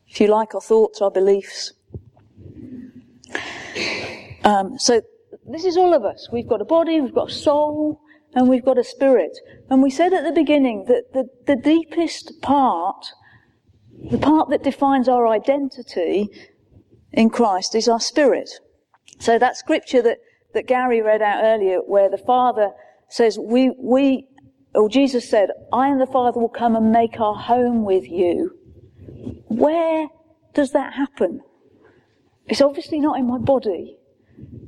If 0.07 0.19
you 0.19 0.27
like, 0.27 0.53
our 0.53 0.61
thoughts, 0.61 1.01
our 1.01 1.09
beliefs. 1.09 1.73
Um, 4.43 4.77
so 4.77 5.01
this 5.45 5.65
is 5.65 5.77
all 5.77 5.93
of 5.93 6.05
us. 6.05 6.29
We've 6.31 6.47
got 6.47 6.61
a 6.61 6.65
body, 6.65 7.01
we've 7.01 7.13
got 7.13 7.29
a 7.29 7.33
soul, 7.33 8.01
and 8.33 8.49
we've 8.49 8.65
got 8.65 8.77
a 8.77 8.83
spirit. 8.83 9.37
And 9.69 9.81
we 9.81 9.89
said 9.89 10.13
at 10.13 10.23
the 10.23 10.31
beginning 10.31 10.85
that 10.87 11.13
the, 11.13 11.27
the 11.45 11.55
deepest 11.55 12.41
part, 12.41 13.05
the 14.09 14.17
part 14.17 14.49
that 14.49 14.63
defines 14.63 15.07
our 15.07 15.27
identity 15.27 16.29
in 17.11 17.29
Christ 17.29 17.75
is 17.75 17.87
our 17.87 17.99
spirit. 17.99 18.49
So 19.19 19.37
that 19.37 19.57
scripture 19.57 20.01
that, 20.01 20.17
that 20.53 20.67
Gary 20.67 21.01
read 21.01 21.21
out 21.21 21.43
earlier, 21.43 21.77
where 21.77 22.09
the 22.09 22.17
Father 22.17 22.71
says, 23.09 23.37
we, 23.37 23.71
we, 23.77 24.27
or 24.73 24.89
Jesus 24.89 25.29
said, 25.29 25.49
I 25.71 25.89
and 25.89 26.01
the 26.01 26.07
Father 26.07 26.39
will 26.39 26.49
come 26.49 26.75
and 26.75 26.91
make 26.91 27.19
our 27.19 27.35
home 27.35 27.83
with 27.83 28.09
you. 28.09 28.57
Where 29.47 30.07
does 30.53 30.71
that 30.71 30.93
happen? 30.93 31.41
It's 32.47 32.61
obviously 32.61 32.99
not 32.99 33.19
in 33.19 33.27
my 33.27 33.37
body. 33.37 33.97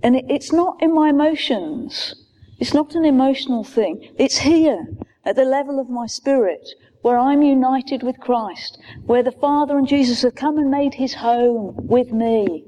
And 0.05 0.15
it, 0.15 0.25
it's 0.29 0.53
not 0.53 0.83
in 0.83 0.93
my 0.93 1.09
emotions. 1.09 2.13
It's 2.59 2.75
not 2.75 2.93
an 2.93 3.05
emotional 3.05 3.63
thing. 3.63 4.13
It's 4.19 4.37
here, 4.37 4.85
at 5.25 5.35
the 5.35 5.45
level 5.45 5.79
of 5.79 5.89
my 5.89 6.05
spirit, 6.05 6.69
where 7.01 7.17
I'm 7.17 7.41
united 7.41 8.03
with 8.03 8.19
Christ, 8.19 8.77
where 9.07 9.23
the 9.23 9.31
Father 9.31 9.79
and 9.79 9.87
Jesus 9.87 10.21
have 10.21 10.35
come 10.35 10.59
and 10.59 10.69
made 10.69 10.93
his 10.93 11.15
home 11.15 11.73
with 11.87 12.11
me. 12.11 12.63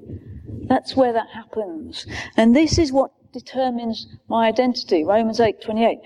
That's 0.63 0.96
where 0.96 1.13
that 1.13 1.27
happens. 1.32 2.08
And 2.36 2.56
this 2.56 2.79
is 2.79 2.91
what 2.91 3.12
determines 3.34 4.08
my 4.27 4.48
identity. 4.48 5.03
Romans 5.03 5.39
8:28. 5.39 6.00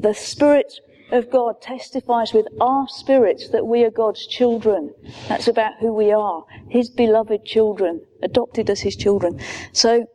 The 0.00 0.14
Spirit 0.14 0.80
of 1.12 1.30
God 1.30 1.60
testifies 1.60 2.32
with 2.32 2.48
our 2.58 2.88
spirits 2.88 3.50
that 3.50 3.66
we 3.66 3.84
are 3.84 3.90
God's 3.90 4.26
children. 4.26 4.94
That's 5.28 5.46
about 5.46 5.74
who 5.80 5.92
we 5.92 6.10
are. 6.10 6.42
His 6.70 6.88
beloved 6.88 7.44
children, 7.44 8.00
adopted 8.22 8.70
as 8.70 8.80
his 8.80 8.96
children. 8.96 9.38
So, 9.72 10.06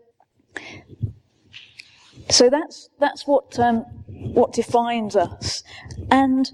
so 2.29 2.49
that's, 2.49 2.89
that's 2.99 3.25
what, 3.25 3.57
um, 3.59 3.79
what 4.07 4.53
defines 4.53 5.15
us. 5.15 5.63
And 6.11 6.49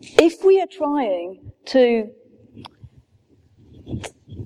if 0.00 0.44
we 0.44 0.60
are 0.60 0.66
trying 0.66 1.52
to 1.66 2.10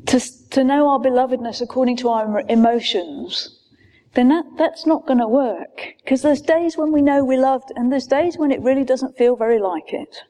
to, 0.07 0.21
to 0.51 0.65
know 0.65 0.89
our 0.89 0.99
belovedness 0.99 1.61
according 1.61 1.97
to 1.99 2.09
our 2.09 2.41
emotions, 2.49 3.61
then 4.15 4.29
that, 4.29 4.45
that's 4.59 4.87
not 4.87 5.07
going 5.07 5.21
to 5.21 5.29
work. 5.29 5.95
Because 6.03 6.23
there's 6.23 6.41
days 6.41 6.77
when 6.77 6.93
we 6.93 7.01
know 7.01 7.25
we're 7.25 7.41
loved 7.41 7.71
and 7.77 7.93
there's 7.93 8.07
days 8.07 8.37
when 8.37 8.51
it 8.51 8.61
really 8.61 8.85
doesn't 8.85 9.17
feel 9.17 9.37
very 9.37 9.61
like 9.61 9.93
it. 9.93 10.23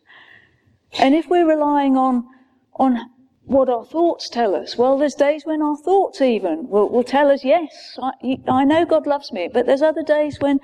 And 0.99 1.14
if 1.14 1.28
we're 1.28 1.49
relying 1.49 1.97
on, 1.97 2.26
on 2.75 2.99
what 3.50 3.69
our 3.69 3.85
thoughts 3.85 4.28
tell 4.28 4.54
us, 4.54 4.76
well, 4.78 4.97
there's 4.97 5.16
days 5.16 5.45
when 5.45 5.61
our 5.61 5.76
thoughts 5.76 6.21
even 6.21 6.69
will, 6.69 6.88
will 6.88 7.02
tell 7.02 7.33
us, 7.33 7.45
yes, 7.45 7.99
I, 8.00 8.38
I 8.49 8.64
know 8.64 8.85
God 8.87 9.09
loves 9.09 9.33
me, 9.33 9.50
but 9.52 9.66
there's 9.66 9.83
other 9.83 10.04
days 10.04 10.38
when 10.40 10.61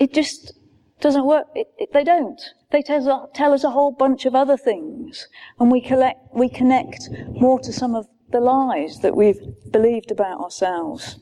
it 0.00 0.12
just 0.12 0.52
doesn't 1.00 1.24
work. 1.24 1.46
It, 1.54 1.68
it, 1.78 1.92
they 1.92 2.02
don't. 2.02 2.40
They 2.72 2.82
tell 2.82 3.08
us, 3.08 3.28
tell 3.32 3.52
us 3.52 3.62
a 3.62 3.70
whole 3.70 3.92
bunch 3.92 4.26
of 4.26 4.34
other 4.34 4.56
things. 4.56 5.28
And 5.60 5.70
we 5.70 5.80
collect, 5.80 6.18
we 6.34 6.48
connect 6.48 7.08
more 7.30 7.60
to 7.60 7.72
some 7.72 7.94
of 7.94 8.08
the 8.32 8.40
lies 8.40 8.98
that 9.02 9.14
we've 9.16 9.40
believed 9.70 10.10
about 10.10 10.40
ourselves. 10.40 11.20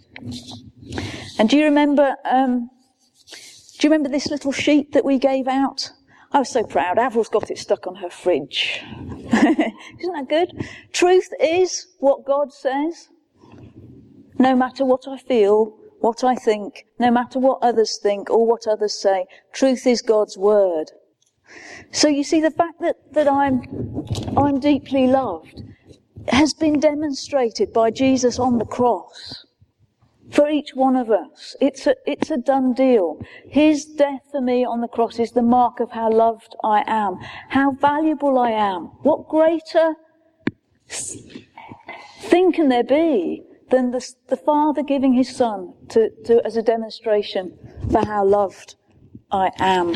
And 1.39 1.51
do 1.51 1.59
you 1.59 1.65
remember, 1.65 2.17
um, 2.25 2.71
do 3.79 3.87
you 3.87 3.91
remember 3.91 4.09
this 4.09 4.29
little 4.29 4.53
sheet 4.53 4.93
that 4.93 5.05
we 5.05 5.19
gave 5.19 5.49
out? 5.49 5.91
I 6.35 6.41
was 6.41 6.49
so 6.49 6.65
proud. 6.65 6.99
Avril's 6.99 7.29
got 7.29 7.49
it 7.53 7.59
stuck 7.59 7.87
on 7.87 7.95
her 7.95 8.11
fridge. 8.11 8.83
Isn't 9.33 10.13
that 10.15 10.27
good? 10.29 10.69
Truth 10.93 11.29
is 11.41 11.87
what 12.01 12.25
God 12.25 12.53
says. 12.53 13.09
No 14.37 14.57
matter 14.57 14.85
what 14.85 15.07
I 15.07 15.17
feel, 15.17 15.77
what 16.01 16.25
I 16.25 16.35
think, 16.35 16.87
no 16.99 17.13
matter 17.13 17.39
what 17.39 17.61
others 17.63 18.01
think 18.03 18.31
or 18.31 18.45
what 18.45 18.67
others 18.67 19.01
say, 19.01 19.27
truth 19.53 19.87
is 19.87 20.03
God's 20.03 20.37
word. 20.37 20.91
So 21.93 22.09
you 22.09 22.25
see, 22.25 22.41
the 22.41 22.51
fact 22.51 22.81
that, 22.81 22.97
that 23.13 23.29
I'm, 23.29 23.63
I'm 24.37 24.59
deeply 24.59 25.07
loved 25.07 25.63
has 26.29 26.53
been 26.53 26.81
demonstrated 26.81 27.73
by 27.73 27.93
Jesus 27.93 28.41
on 28.41 28.59
the 28.59 28.65
cross 28.65 29.47
for 30.31 30.49
each 30.49 30.75
one 30.75 30.97
of 30.97 31.11
us. 31.11 31.57
It's 31.61 31.87
a, 31.87 31.95
it's 32.07 32.31
a 32.31 32.37
done 32.37 32.73
deal. 32.73 33.21
His 33.49 33.85
death 33.85 34.23
for 34.31 34.41
me 34.41 34.65
on 34.65 34.81
the 34.81 34.89
cross 34.89 35.19
is 35.19 35.33
the 35.33 35.43
mark 35.43 35.81
of 35.81 35.91
how 35.93 36.11
loved 36.11 36.57
I 36.63 36.83
am, 36.87 37.19
how 37.51 37.73
valuable 37.73 38.39
I 38.39 38.51
am. 38.51 38.85
What 39.03 39.29
greater 39.29 39.95
thing 40.89 42.53
can 42.53 42.69
there 42.69 42.85
be 42.85 43.43
than 43.71 43.91
the, 43.91 44.07
the 44.29 44.37
Father 44.37 44.83
giving 44.83 45.13
His 45.13 45.35
Son 45.35 45.75
to, 45.91 46.11
to, 46.25 46.45
as 46.45 46.57
a 46.57 46.63
demonstration 46.63 47.57
for 47.91 48.05
how 48.05 48.25
loved 48.25 48.77
I 49.31 49.51
am? 49.59 49.95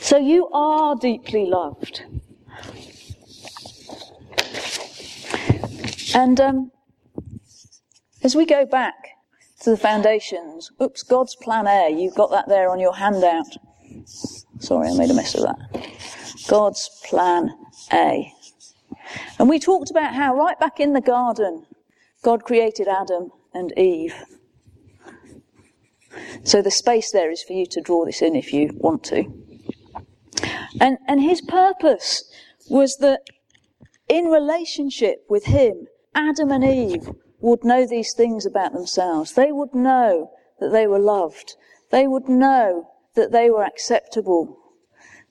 So 0.00 0.16
you 0.16 0.48
are 0.48 0.96
deeply 0.96 1.46
loved. 1.46 2.04
And 6.14 6.40
um, 6.40 6.72
as 8.28 8.36
we 8.36 8.44
go 8.44 8.66
back 8.66 9.16
to 9.58 9.70
the 9.70 9.76
foundations, 9.78 10.70
oops, 10.82 11.02
God's 11.02 11.34
plan 11.34 11.66
A, 11.66 11.88
you've 11.88 12.14
got 12.14 12.30
that 12.30 12.46
there 12.46 12.68
on 12.68 12.78
your 12.78 12.94
handout. 12.94 13.56
Sorry, 14.58 14.86
I 14.86 14.94
made 14.98 15.08
a 15.08 15.14
mess 15.14 15.34
of 15.34 15.44
that. 15.44 15.88
God's 16.46 16.90
plan 17.06 17.48
A. 17.90 18.30
And 19.38 19.48
we 19.48 19.58
talked 19.58 19.90
about 19.90 20.14
how 20.14 20.36
right 20.36 20.60
back 20.60 20.78
in 20.78 20.92
the 20.92 21.00
garden, 21.00 21.64
God 22.22 22.44
created 22.44 22.86
Adam 22.86 23.30
and 23.54 23.72
Eve. 23.78 24.14
So 26.44 26.60
the 26.60 26.70
space 26.70 27.10
there 27.10 27.30
is 27.30 27.42
for 27.42 27.54
you 27.54 27.64
to 27.64 27.80
draw 27.80 28.04
this 28.04 28.20
in 28.20 28.36
if 28.36 28.52
you 28.52 28.72
want 28.74 29.04
to. 29.04 29.24
And, 30.78 30.98
and 31.08 31.22
his 31.22 31.40
purpose 31.40 32.30
was 32.68 32.98
that 32.98 33.22
in 34.06 34.26
relationship 34.26 35.24
with 35.30 35.46
him, 35.46 35.86
Adam 36.14 36.52
and 36.52 36.62
Eve 36.62 37.08
would 37.40 37.64
know 37.64 37.86
these 37.86 38.12
things 38.12 38.44
about 38.44 38.72
themselves. 38.72 39.32
They 39.32 39.52
would 39.52 39.74
know 39.74 40.32
that 40.60 40.70
they 40.70 40.86
were 40.86 40.98
loved. 40.98 41.54
They 41.90 42.06
would 42.06 42.28
know 42.28 42.90
that 43.14 43.32
they 43.32 43.50
were 43.50 43.64
acceptable. 43.64 44.58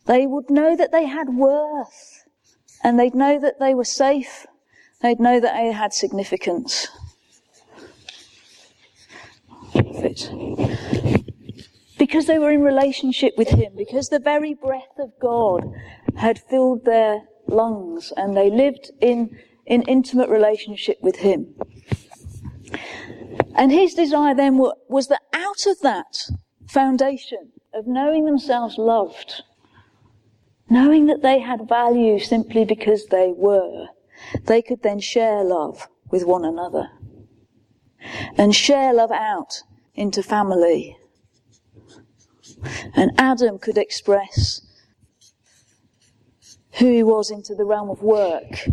They 0.06 0.26
would 0.26 0.50
know 0.50 0.76
that 0.76 0.92
they 0.92 1.06
had 1.06 1.30
worth. 1.30 2.24
And 2.84 3.00
they'd 3.00 3.16
know 3.16 3.40
that 3.40 3.60
they 3.60 3.74
were 3.74 3.84
safe. 3.84 4.46
They'd 5.02 5.20
know 5.20 5.40
that 5.40 5.54
they 5.54 5.72
had 5.72 5.94
significance. 5.94 6.88
Because 11.98 12.28
they 12.28 12.40
were 12.40 12.52
in 12.52 12.62
relationship 12.62 13.34
with 13.38 13.50
Him, 13.50 13.74
because 13.76 14.10
the 14.10 14.20
very 14.20 14.54
breath 14.54 14.98
of 14.98 15.12
God 15.20 15.74
had 16.16 16.40
filled 16.40 16.86
their 16.86 17.24
lungs 17.48 18.14
and 18.16 18.36
they 18.36 18.50
lived 18.50 18.92
in 19.02 19.38
in 19.68 19.84
intimate 19.84 20.30
relationship 20.30 20.98
with 21.02 21.18
Him. 21.18 21.54
And 23.56 23.72
his 23.72 23.96
desire 23.96 24.36
then 24.36 24.58
was 24.58 25.08
that 25.08 25.24
out 25.34 25.66
of 25.66 25.80
that 25.82 26.30
foundation 26.68 27.52
of 27.74 27.88
knowing 27.88 28.26
themselves 28.26 28.78
loved, 28.78 29.42
knowing 30.70 31.08
that 31.08 31.24
they 31.24 31.40
had 31.40 31.68
value 31.68 32.20
simply 32.20 32.66
because 32.66 33.08
they 33.08 33.34
were, 33.36 33.88
they 34.44 34.62
could 34.62 34.84
then 34.84 35.00
share 35.00 35.44
love 35.44 35.88
with 36.12 36.24
one 36.24 36.46
another 36.46 36.90
and 38.38 38.56
share 38.56 38.94
love 38.94 39.12
out 39.12 39.64
into 39.96 40.22
family. 40.22 40.96
And 42.96 43.12
Adam 43.18 43.58
could 43.58 43.78
express 43.78 44.62
who 46.74 46.92
he 46.92 47.04
was 47.04 47.32
into 47.32 47.56
the 47.56 47.66
realm 47.66 47.90
of 47.90 48.04
work 48.04 48.68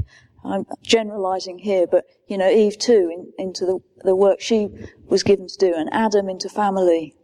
I'm 0.44 0.66
generalizing 0.82 1.58
here, 1.58 1.86
but 1.86 2.04
you 2.28 2.36
know, 2.38 2.48
Eve 2.48 2.78
too, 2.78 3.10
in, 3.12 3.32
into 3.44 3.64
the, 3.64 3.78
the 4.04 4.14
work 4.14 4.40
she 4.40 4.68
was 5.06 5.22
given 5.22 5.48
to 5.48 5.56
do, 5.58 5.74
and 5.74 5.88
Adam 5.92 6.28
into 6.28 6.48
family. 6.48 7.14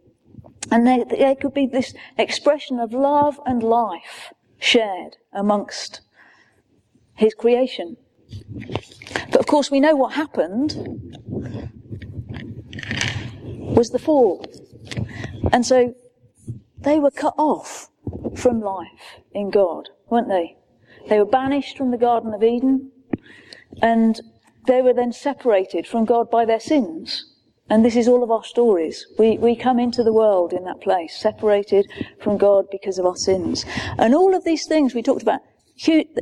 And 0.71 0.87
there, 0.87 1.05
there 1.05 1.35
could 1.35 1.53
be 1.53 1.67
this 1.67 1.93
expression 2.17 2.79
of 2.79 2.93
love 2.93 3.39
and 3.45 3.61
life 3.61 4.33
shared 4.59 5.17
amongst 5.33 6.01
his 7.15 7.33
creation. 7.33 7.97
But 9.31 9.39
of 9.39 9.47
course, 9.47 9.69
we 9.69 9.79
know 9.79 9.95
what 9.95 10.13
happened 10.13 10.75
was 13.43 13.89
the 13.89 13.99
fall. 13.99 14.45
And 15.51 15.65
so 15.65 15.95
they 16.77 16.99
were 16.99 17.11
cut 17.11 17.33
off 17.37 17.89
from 18.35 18.61
life 18.61 19.19
in 19.31 19.49
God, 19.49 19.89
weren't 20.09 20.29
they? 20.29 20.57
They 21.09 21.19
were 21.19 21.25
banished 21.25 21.77
from 21.77 21.91
the 21.91 21.97
Garden 21.97 22.33
of 22.33 22.43
Eden. 22.43 22.90
And 23.81 24.21
they 24.67 24.81
were 24.81 24.93
then 24.93 25.11
separated 25.11 25.87
from 25.87 26.05
God 26.05 26.29
by 26.29 26.45
their 26.45 26.59
sins. 26.59 27.25
And 27.69 27.85
this 27.85 27.95
is 27.95 28.07
all 28.07 28.21
of 28.21 28.31
our 28.31 28.43
stories. 28.43 29.07
We, 29.17 29.37
we 29.37 29.55
come 29.55 29.79
into 29.79 30.03
the 30.03 30.11
world 30.13 30.51
in 30.51 30.65
that 30.65 30.81
place, 30.81 31.15
separated 31.15 31.89
from 32.21 32.37
God 32.37 32.65
because 32.69 32.99
of 32.99 33.05
our 33.05 33.15
sins. 33.15 33.65
And 33.97 34.13
all 34.13 34.35
of 34.35 34.43
these 34.43 34.65
things 34.65 34.93
we 34.93 35.01
talked 35.01 35.21
about 35.21 35.39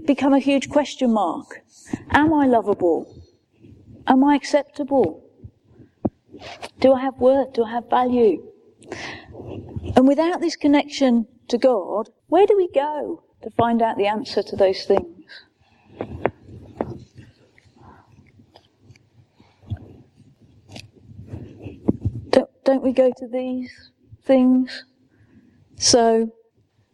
become 0.05 0.33
a 0.33 0.39
huge 0.39 0.69
question 0.69 1.11
mark. 1.11 1.61
Am 2.11 2.33
I 2.33 2.45
lovable? 2.45 3.23
Am 4.07 4.23
I 4.23 4.35
acceptable? 4.35 5.25
Do 6.79 6.93
I 6.93 7.01
have 7.01 7.17
worth? 7.17 7.53
Do 7.53 7.63
I 7.63 7.71
have 7.71 7.89
value? 7.89 8.43
And 9.95 10.07
without 10.07 10.41
this 10.41 10.55
connection 10.55 11.27
to 11.47 11.57
God, 11.57 12.09
where 12.27 12.45
do 12.45 12.55
we 12.55 12.69
go 12.71 13.23
to 13.41 13.49
find 13.51 13.81
out 13.81 13.97
the 13.97 14.07
answer 14.07 14.43
to 14.43 14.55
those 14.55 14.85
things? 14.85 15.25
Don't, 22.69 22.83
we 22.83 22.93
go 22.93 23.11
to 23.17 23.27
these 23.27 23.71
things? 24.23 24.85
So 25.77 26.29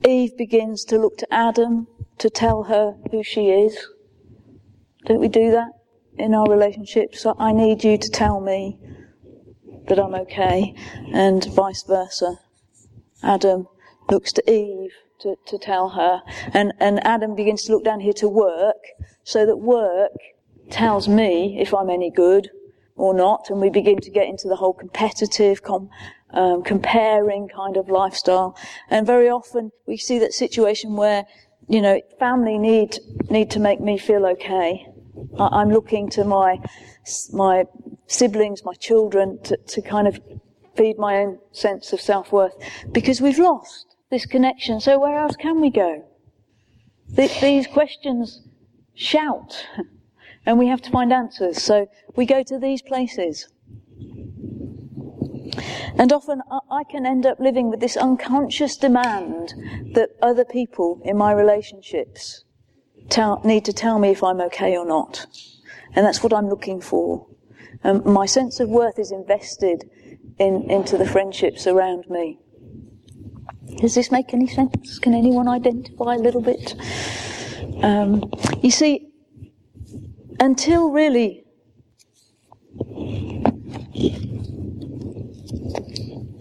Eve 0.07 0.37
begins 0.37 0.85
to 0.85 0.97
look 0.97 1.17
to 1.17 1.27
Adam 1.29 1.87
to 2.17 2.29
tell 2.29 2.63
her 2.63 2.95
who 3.11 3.23
she 3.23 3.49
is. 3.49 3.85
Don't 5.05 5.19
we 5.19 5.27
do 5.27 5.51
that 5.51 5.71
in 6.17 6.33
our 6.33 6.49
relationships? 6.49 7.19
So 7.19 7.35
I 7.37 7.51
need 7.51 7.83
you 7.83 7.97
to 7.97 8.09
tell 8.09 8.39
me 8.39 8.79
that 9.89 9.99
I'm 9.99 10.15
okay, 10.15 10.73
and 11.11 11.43
vice 11.53 11.83
versa. 11.83 12.39
Adam 13.21 13.67
looks 14.09 14.31
to 14.31 14.49
Eve 14.49 14.93
to, 15.23 15.35
to 15.45 15.57
tell 15.57 15.89
her, 15.89 16.21
and, 16.53 16.71
and 16.79 17.05
Adam 17.05 17.35
begins 17.35 17.63
to 17.63 17.73
look 17.73 17.83
down 17.83 17.99
here 17.99 18.13
to 18.13 18.29
work, 18.29 18.81
so 19.25 19.45
that 19.45 19.57
work 19.57 20.13
tells 20.69 21.09
me 21.09 21.59
if 21.59 21.73
I'm 21.73 21.89
any 21.89 22.11
good 22.11 22.49
or 22.95 23.13
not, 23.13 23.49
and 23.49 23.59
we 23.59 23.69
begin 23.69 23.99
to 23.99 24.09
get 24.09 24.27
into 24.27 24.47
the 24.47 24.55
whole 24.55 24.73
competitive, 24.73 25.61
com, 25.61 25.89
um, 26.31 26.63
comparing 26.63 27.47
kind 27.49 27.77
of 27.77 27.89
lifestyle. 27.89 28.57
And 28.89 29.05
very 29.05 29.29
often 29.29 29.71
we 29.85 29.97
see 29.97 30.19
that 30.19 30.33
situation 30.33 30.95
where, 30.95 31.25
you 31.67 31.81
know, 31.81 32.01
family 32.19 32.57
need 32.57 32.97
need 33.29 33.51
to 33.51 33.59
make 33.59 33.81
me 33.81 33.97
feel 33.97 34.25
okay. 34.25 34.87
I, 35.37 35.47
I'm 35.59 35.69
looking 35.71 36.09
to 36.11 36.23
my 36.23 36.59
my 37.33 37.65
siblings, 38.07 38.63
my 38.63 38.73
children, 38.73 39.39
to, 39.43 39.57
to 39.57 39.81
kind 39.81 40.07
of 40.07 40.19
feed 40.75 40.97
my 40.97 41.17
own 41.17 41.39
sense 41.51 41.93
of 41.93 41.99
self 42.01 42.31
worth 42.31 42.55
because 42.91 43.21
we've 43.21 43.39
lost 43.39 43.95
this 44.09 44.25
connection. 44.25 44.79
So 44.79 44.99
where 44.99 45.19
else 45.19 45.35
can 45.35 45.59
we 45.61 45.69
go? 45.69 46.05
these 47.07 47.67
questions 47.67 48.41
shout 48.95 49.67
and 50.45 50.59
we 50.59 50.67
have 50.67 50.81
to 50.83 50.91
find 50.91 51.11
answers. 51.11 51.61
So 51.61 51.87
we 52.15 52.25
go 52.25 52.43
to 52.43 52.59
these 52.59 52.81
places. 52.81 53.47
And 55.97 56.11
often 56.11 56.41
I 56.69 56.83
can 56.83 57.05
end 57.05 57.25
up 57.25 57.39
living 57.39 57.69
with 57.69 57.79
this 57.79 57.95
unconscious 57.95 58.75
demand 58.77 59.53
that 59.93 60.09
other 60.21 60.43
people 60.43 61.01
in 61.05 61.17
my 61.17 61.31
relationships 61.31 62.43
tell, 63.09 63.41
need 63.45 63.65
to 63.65 63.73
tell 63.73 63.99
me 63.99 64.09
if 64.09 64.23
I'm 64.23 64.41
okay 64.41 64.75
or 64.75 64.85
not. 64.85 65.25
And 65.93 66.05
that's 66.05 66.21
what 66.21 66.33
I'm 66.33 66.49
looking 66.49 66.81
for. 66.81 67.27
Um, 67.83 68.01
my 68.05 68.25
sense 68.25 68.59
of 68.59 68.69
worth 68.69 68.99
is 68.99 69.11
invested 69.11 69.89
in, 70.37 70.69
into 70.69 70.97
the 70.97 71.05
friendships 71.05 71.67
around 71.67 72.09
me. 72.09 72.39
Does 73.77 73.95
this 73.95 74.11
make 74.11 74.33
any 74.33 74.47
sense? 74.47 74.99
Can 74.99 75.13
anyone 75.13 75.47
identify 75.47 76.15
a 76.15 76.19
little 76.19 76.41
bit? 76.41 76.75
Um, 77.81 78.31
you 78.61 78.71
see, 78.71 79.11
until 80.39 80.91
really 80.91 81.43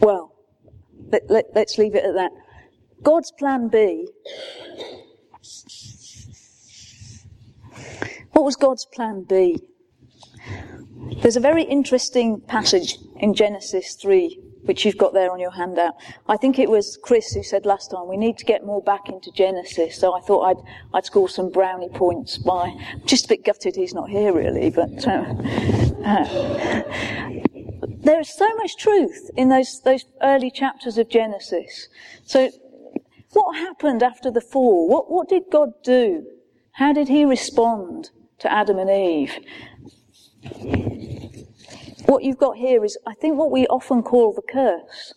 well, 0.01 0.35
let, 1.11 1.31
let, 1.31 1.47
let's 1.55 1.79
leave 1.79 1.95
it 1.95 2.05
at 2.05 2.15
that. 2.15 2.33
God's 3.03 3.33
plan 3.33 3.69
B. 3.69 4.09
What 8.33 8.45
was 8.45 8.57
God's 8.57 8.87
plan 8.87 9.25
B? 9.29 9.61
There's 11.23 11.37
a 11.37 11.41
very 11.41 11.63
interesting 11.63 12.41
passage 12.41 12.99
in 13.17 13.35
Genesis 13.35 13.95
3, 13.95 14.39
which 14.65 14.85
you've 14.85 14.99
got 14.99 15.13
there 15.13 15.31
on 15.31 15.39
your 15.39 15.51
handout. 15.51 15.95
I 16.29 16.37
think 16.37 16.59
it 16.59 16.71
was 16.71 16.99
Chris 17.03 17.33
who 17.33 17.43
said 17.43 17.67
last 17.67 17.91
time, 17.91 18.09
we 18.09 18.17
need 18.17 18.39
to 18.39 18.45
get 18.45 18.65
more 18.65 18.83
back 18.83 19.09
into 19.09 19.31
Genesis, 19.33 19.97
so 19.97 20.15
I 20.15 20.21
thought 20.21 20.43
I'd, 20.43 20.63
I'd 20.95 21.05
score 21.05 21.29
some 21.29 21.51
brownie 21.51 21.91
points 21.91 22.39
by, 22.39 22.73
just 23.05 23.27
a 23.27 23.29
bit 23.29 23.45
gutted 23.45 23.77
he's 23.77 23.95
not 23.95 24.09
here 24.09 24.33
really, 24.33 24.71
but, 24.71 25.07
uh, 25.07 25.25
uh, 26.05 26.83
there 28.05 28.21
is 28.21 28.35
so 28.35 28.49
much 28.57 28.77
truth 28.77 29.31
in 29.37 29.49
those, 29.49 29.81
those 29.81 30.05
early 30.23 30.51
chapters 30.51 30.99
of 30.99 31.09
Genesis. 31.09 31.89
So, 32.25 32.51
what 33.33 33.57
happened 33.57 34.03
after 34.03 34.31
the 34.31 34.41
fall? 34.41 34.89
What, 34.89 35.11
what 35.11 35.29
did 35.29 35.45
God 35.51 35.71
do? 35.83 36.25
How 36.73 36.93
did 36.93 37.09
he 37.09 37.25
respond 37.25 38.11
to 38.39 38.53
Adam 38.53 38.79
and 38.79 38.91
Eve? 38.91 39.39
What 42.07 42.23
you've 42.23 42.39
got 42.39 42.57
here 42.57 42.85
is, 42.85 42.99
I 43.07 43.15
think, 43.15 43.37
what 43.37 43.51
we 43.51 43.67
often 43.67 44.03
call 44.03 44.33
the 44.33 44.43
curse 44.43 45.15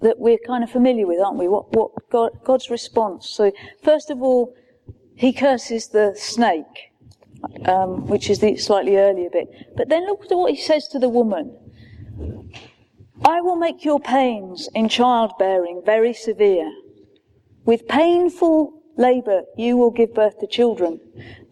that 0.00 0.18
we're 0.18 0.38
kind 0.46 0.64
of 0.64 0.70
familiar 0.70 1.06
with, 1.06 1.20
aren't 1.20 1.38
we? 1.38 1.48
What, 1.48 1.74
what 1.76 1.90
God, 2.10 2.30
God's 2.44 2.70
response. 2.70 3.28
So, 3.28 3.52
first 3.82 4.10
of 4.10 4.22
all, 4.22 4.54
he 5.14 5.32
curses 5.32 5.88
the 5.88 6.14
snake, 6.16 6.92
um, 7.66 8.06
which 8.06 8.30
is 8.30 8.38
the 8.38 8.56
slightly 8.56 8.96
earlier 8.96 9.28
bit. 9.30 9.48
But 9.76 9.90
then 9.90 10.06
look 10.06 10.24
at 10.24 10.36
what 10.36 10.52
he 10.52 10.60
says 10.60 10.88
to 10.88 10.98
the 10.98 11.10
woman. 11.10 11.56
I 13.22 13.42
will 13.42 13.56
make 13.56 13.84
your 13.84 14.00
pains 14.00 14.68
in 14.74 14.88
childbearing 14.88 15.82
very 15.84 16.14
severe. 16.14 16.72
With 17.66 17.86
painful 17.86 18.72
labour, 18.96 19.42
you 19.58 19.76
will 19.76 19.90
give 19.90 20.14
birth 20.14 20.38
to 20.38 20.46
children. 20.46 21.00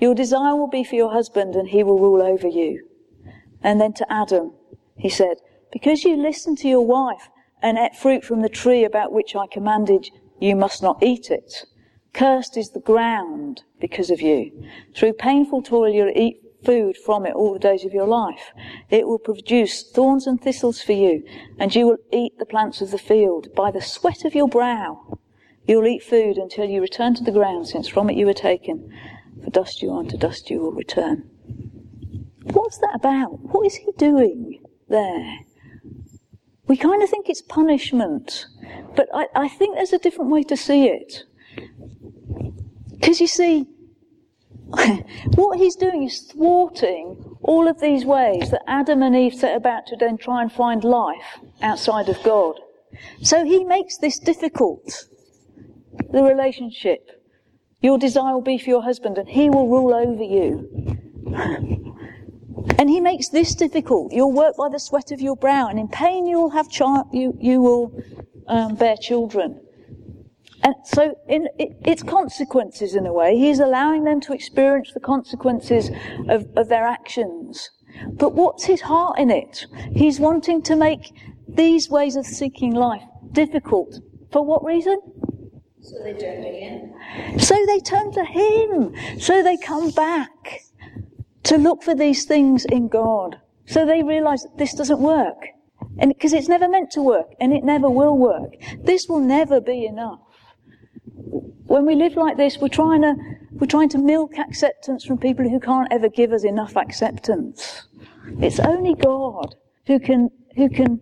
Your 0.00 0.14
desire 0.14 0.56
will 0.56 0.68
be 0.68 0.82
for 0.82 0.94
your 0.94 1.12
husband, 1.12 1.54
and 1.54 1.68
he 1.68 1.82
will 1.82 1.98
rule 1.98 2.22
over 2.22 2.48
you. 2.48 2.88
And 3.62 3.78
then 3.78 3.92
to 3.94 4.10
Adam, 4.10 4.52
he 4.98 5.08
said, 5.08 5.38
Because 5.72 6.04
you 6.04 6.16
listened 6.16 6.58
to 6.58 6.68
your 6.68 6.84
wife 6.84 7.28
and 7.62 7.78
ate 7.78 7.96
fruit 7.96 8.24
from 8.24 8.40
the 8.40 8.48
tree 8.48 8.84
about 8.84 9.12
which 9.12 9.34
I 9.34 9.46
commanded 9.46 10.10
you 10.40 10.54
must 10.56 10.82
not 10.82 11.02
eat 11.02 11.30
it. 11.30 11.64
Cursed 12.12 12.56
is 12.56 12.70
the 12.70 12.80
ground 12.80 13.62
because 13.80 14.10
of 14.10 14.20
you. 14.20 14.64
Through 14.94 15.14
painful 15.14 15.62
toil 15.62 15.88
you'll 15.88 16.16
eat 16.16 16.42
food 16.64 16.96
from 16.96 17.26
it 17.26 17.34
all 17.34 17.52
the 17.52 17.58
days 17.58 17.84
of 17.84 17.92
your 17.92 18.06
life. 18.06 18.52
It 18.90 19.06
will 19.06 19.18
produce 19.18 19.82
thorns 19.82 20.26
and 20.26 20.40
thistles 20.40 20.82
for 20.82 20.92
you, 20.92 21.22
and 21.58 21.74
you 21.74 21.86
will 21.86 21.98
eat 22.12 22.38
the 22.38 22.46
plants 22.46 22.80
of 22.80 22.90
the 22.90 22.98
field. 22.98 23.54
By 23.54 23.70
the 23.70 23.80
sweat 23.80 24.24
of 24.24 24.34
your 24.34 24.48
brow, 24.48 25.18
you'll 25.66 25.86
eat 25.86 26.02
food 26.02 26.38
until 26.38 26.64
you 26.64 26.80
return 26.80 27.14
to 27.14 27.24
the 27.24 27.30
ground, 27.30 27.68
since 27.68 27.86
from 27.86 28.10
it 28.10 28.16
you 28.16 28.26
were 28.26 28.34
taken. 28.34 28.92
For 29.44 29.50
dust 29.50 29.82
you 29.82 29.92
are, 29.92 30.02
to 30.04 30.16
dust 30.16 30.50
you 30.50 30.60
will 30.60 30.72
return. 30.72 31.30
What's 32.42 32.78
that 32.78 32.94
about? 32.94 33.40
What 33.40 33.66
is 33.66 33.76
he 33.76 33.92
doing 33.96 34.60
there? 34.88 35.38
We 36.66 36.76
kind 36.76 37.02
of 37.02 37.08
think 37.08 37.28
it's 37.28 37.42
punishment, 37.42 38.46
but 38.94 39.08
I, 39.14 39.26
I 39.34 39.48
think 39.48 39.76
there's 39.76 39.92
a 39.92 39.98
different 39.98 40.30
way 40.30 40.42
to 40.44 40.56
see 40.56 40.86
it. 40.86 41.24
Because 42.90 43.20
you 43.20 43.26
see, 43.26 43.66
what 45.34 45.58
he's 45.58 45.76
doing 45.76 46.02
is 46.02 46.20
thwarting 46.20 47.36
all 47.42 47.68
of 47.68 47.80
these 47.80 48.04
ways 48.04 48.50
that 48.50 48.62
Adam 48.66 49.02
and 49.02 49.16
Eve 49.16 49.34
set 49.34 49.56
about 49.56 49.86
to 49.86 49.96
then 49.96 50.18
try 50.18 50.42
and 50.42 50.52
find 50.52 50.84
life 50.84 51.40
outside 51.62 52.08
of 52.08 52.22
God. 52.22 52.60
So 53.22 53.44
he 53.44 53.64
makes 53.64 53.96
this 53.96 54.18
difficult. 54.18 55.06
The 56.10 56.22
relationship. 56.22 57.24
Your 57.80 57.98
desire 57.98 58.34
will 58.34 58.42
be 58.42 58.58
for 58.58 58.70
your 58.70 58.82
husband 58.82 59.18
and 59.18 59.28
he 59.28 59.48
will 59.48 59.68
rule 59.68 59.94
over 59.94 60.22
you. 60.22 61.84
and 62.78 62.88
he 62.88 63.00
makes 63.00 63.28
this 63.28 63.54
difficult. 63.54 64.12
You'll 64.12 64.32
work 64.32 64.56
by 64.56 64.68
the 64.68 64.78
sweat 64.78 65.10
of 65.12 65.20
your 65.20 65.36
brow 65.36 65.68
and 65.68 65.78
in 65.78 65.88
pain 65.88 66.26
you 66.26 66.38
will 66.38 66.50
have 66.50 66.70
child, 66.70 67.06
you, 67.12 67.36
you 67.40 67.60
will 67.60 68.02
um, 68.46 68.74
bear 68.74 68.96
children. 68.96 69.60
And 70.62 70.74
so, 70.84 71.14
in 71.28 71.48
its 71.58 72.02
consequences, 72.02 72.96
in 72.96 73.06
a 73.06 73.12
way, 73.12 73.38
he's 73.38 73.60
allowing 73.60 74.02
them 74.02 74.20
to 74.22 74.32
experience 74.32 74.92
the 74.92 75.00
consequences 75.00 75.90
of, 76.28 76.46
of 76.56 76.68
their 76.68 76.84
actions. 76.84 77.70
But 78.12 78.34
what's 78.34 78.64
his 78.64 78.80
heart 78.80 79.18
in 79.18 79.30
it? 79.30 79.66
He's 79.92 80.18
wanting 80.18 80.62
to 80.62 80.74
make 80.74 81.12
these 81.46 81.88
ways 81.88 82.16
of 82.16 82.26
seeking 82.26 82.74
life 82.74 83.02
difficult. 83.32 84.00
For 84.32 84.44
what 84.44 84.64
reason? 84.64 85.00
So 85.80 85.94
they 86.02 86.14
turn 86.14 86.42
to 86.42 86.48
him. 86.48 87.38
So 87.38 87.54
they 87.66 87.78
turn 87.78 88.12
to 88.12 88.24
him. 88.24 89.20
So 89.20 89.42
they 89.42 89.56
come 89.56 89.90
back 89.90 90.62
to 91.44 91.56
look 91.56 91.82
for 91.82 91.94
these 91.94 92.24
things 92.24 92.64
in 92.64 92.88
God. 92.88 93.40
So 93.66 93.84
they 93.84 94.02
realize 94.02 94.42
that 94.42 94.58
this 94.58 94.74
doesn't 94.74 95.00
work. 95.00 95.46
And 95.98 96.12
because 96.12 96.32
it's 96.32 96.48
never 96.48 96.68
meant 96.68 96.90
to 96.92 97.02
work 97.02 97.34
and 97.40 97.52
it 97.52 97.64
never 97.64 97.88
will 97.88 98.16
work. 98.16 98.54
This 98.82 99.08
will 99.08 99.20
never 99.20 99.60
be 99.60 99.84
enough 99.84 100.20
when 101.68 101.84
we 101.84 101.94
live 101.94 102.16
like 102.16 102.36
this, 102.36 102.58
we're 102.58 102.68
trying 102.68 103.02
to 103.02 103.14
we're 103.52 103.66
trying 103.66 103.88
to 103.90 103.98
milk 103.98 104.38
acceptance 104.38 105.04
from 105.04 105.18
people 105.18 105.48
who 105.48 105.60
can't 105.60 105.88
ever 105.90 106.08
give 106.08 106.32
us 106.32 106.44
enough 106.44 106.76
acceptance. 106.76 107.88
It's 108.40 108.60
only 108.60 108.94
God 108.94 109.54
who 109.86 109.98
can, 109.98 110.30
who 110.54 110.68
can 110.68 111.00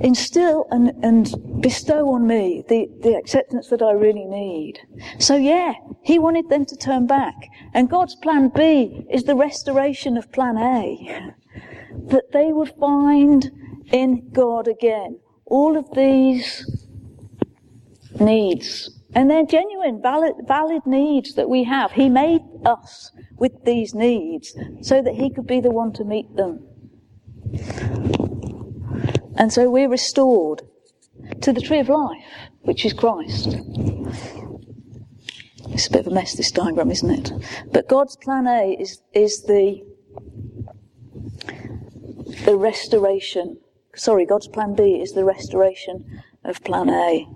instill 0.00 0.66
and, 0.70 0.92
and 1.02 1.60
bestow 1.60 2.10
on 2.10 2.26
me 2.26 2.64
the, 2.68 2.88
the 3.00 3.14
acceptance 3.14 3.68
that 3.68 3.82
I 3.82 3.92
really 3.92 4.24
need. 4.24 4.80
So 5.18 5.36
yeah, 5.36 5.74
he 6.02 6.18
wanted 6.18 6.48
them 6.48 6.64
to 6.66 6.76
turn 6.76 7.06
back. 7.06 7.34
And 7.74 7.88
God's 7.88 8.16
plan 8.16 8.50
B 8.54 9.06
is 9.10 9.24
the 9.24 9.36
restoration 9.36 10.16
of 10.16 10.32
plan 10.32 10.56
A. 10.56 11.34
That 12.06 12.32
they 12.32 12.52
would 12.52 12.72
find 12.80 13.50
in 13.92 14.30
God 14.30 14.66
again 14.66 15.20
all 15.44 15.76
of 15.76 15.90
these 15.94 16.88
needs. 18.18 18.90
And 19.14 19.30
they're 19.30 19.44
genuine, 19.44 20.00
valid, 20.00 20.34
valid 20.48 20.86
needs 20.86 21.34
that 21.34 21.50
we 21.50 21.64
have. 21.64 21.92
He 21.92 22.08
made 22.08 22.40
us 22.64 23.12
with 23.36 23.64
these 23.64 23.94
needs 23.94 24.56
so 24.80 25.02
that 25.02 25.14
he 25.14 25.28
could 25.28 25.46
be 25.46 25.60
the 25.60 25.70
one 25.70 25.92
to 25.92 26.04
meet 26.04 26.34
them. 26.34 26.66
And 29.36 29.52
so 29.52 29.70
we're 29.70 29.88
restored 29.88 30.62
to 31.40 31.52
the 31.52 31.60
tree 31.60 31.78
of 31.78 31.88
life, 31.88 32.24
which 32.62 32.84
is 32.84 32.92
Christ. 32.92 33.56
It's 35.68 35.86
a 35.86 35.90
bit 35.90 36.00
of 36.00 36.08
a 36.08 36.10
mess, 36.10 36.34
this 36.34 36.50
diagram, 36.50 36.90
isn't 36.90 37.10
it? 37.10 37.32
But 37.72 37.88
God's 37.88 38.16
plan 38.16 38.46
A 38.46 38.76
is, 38.78 39.00
is 39.14 39.42
the, 39.44 39.82
the 42.44 42.56
restoration. 42.56 43.58
Sorry, 43.94 44.26
God's 44.26 44.48
plan 44.48 44.74
B 44.74 45.00
is 45.00 45.12
the 45.12 45.24
restoration 45.24 46.22
of 46.44 46.62
plan 46.62 46.90
A. 46.90 47.26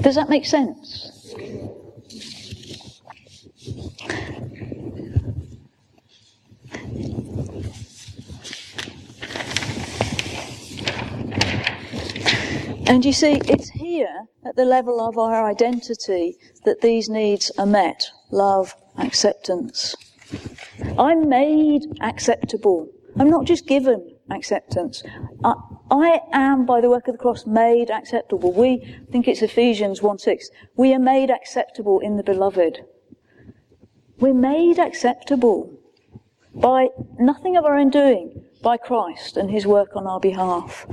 Does 0.00 0.14
that 0.14 0.28
make 0.28 0.46
sense? 0.46 1.34
And 12.88 13.04
you 13.04 13.12
see, 13.12 13.40
it's 13.46 13.68
here 13.70 14.26
at 14.44 14.54
the 14.54 14.64
level 14.64 15.00
of 15.00 15.18
our 15.18 15.48
identity 15.50 16.36
that 16.64 16.82
these 16.82 17.08
needs 17.08 17.50
are 17.58 17.66
met 17.66 18.10
love, 18.30 18.76
acceptance. 18.96 19.96
I'm 20.96 21.28
made 21.28 21.82
acceptable. 22.00 22.88
I'm 23.18 23.28
not 23.28 23.44
just 23.44 23.66
given 23.66 24.16
acceptance. 24.30 25.02
I, 25.44 25.54
I, 25.90 26.20
am, 26.32 26.64
by 26.64 26.80
the 26.80 26.88
work 26.88 27.08
of 27.08 27.14
the 27.14 27.18
cross, 27.18 27.44
made 27.44 27.90
acceptable. 27.90 28.52
We 28.52 28.98
think 29.10 29.26
it's 29.26 29.42
Ephesians 29.42 30.00
1 30.00 30.18
6. 30.18 30.50
We 30.76 30.94
are 30.94 31.00
made 31.00 31.30
acceptable 31.30 31.98
in 31.98 32.16
the 32.16 32.22
beloved. 32.22 32.84
We're 34.18 34.32
made 34.32 34.78
acceptable 34.78 35.76
by 36.54 36.88
nothing 37.18 37.56
of 37.56 37.64
our 37.64 37.76
own 37.76 37.90
doing, 37.90 38.45
by 38.62 38.76
Christ 38.76 39.36
and 39.36 39.50
his 39.50 39.66
work 39.66 39.94
on 39.94 40.06
our 40.06 40.20
behalf. 40.20 40.86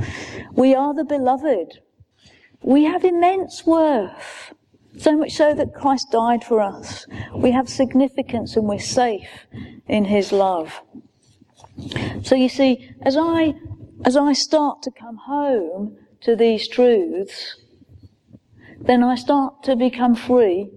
We 0.53 0.75
are 0.75 0.93
the 0.93 1.03
beloved. 1.03 1.79
We 2.61 2.83
have 2.85 3.03
immense 3.03 3.65
worth. 3.65 4.53
So 4.97 5.17
much 5.17 5.33
so 5.33 5.53
that 5.55 5.73
Christ 5.73 6.11
died 6.11 6.43
for 6.43 6.61
us. 6.61 7.07
We 7.35 7.51
have 7.51 7.67
significance 7.67 8.55
and 8.55 8.67
we're 8.67 8.79
safe 8.79 9.47
in 9.87 10.05
his 10.05 10.31
love. 10.31 10.81
So 12.23 12.35
you 12.35 12.49
see, 12.49 12.91
as 13.01 13.17
I, 13.17 13.55
as 14.05 14.15
I 14.15 14.33
start 14.33 14.83
to 14.83 14.91
come 14.91 15.17
home 15.17 15.97
to 16.21 16.35
these 16.35 16.67
truths, 16.67 17.57
then 18.79 19.03
I 19.03 19.15
start 19.15 19.63
to 19.63 19.75
become 19.75 20.15
free 20.15 20.69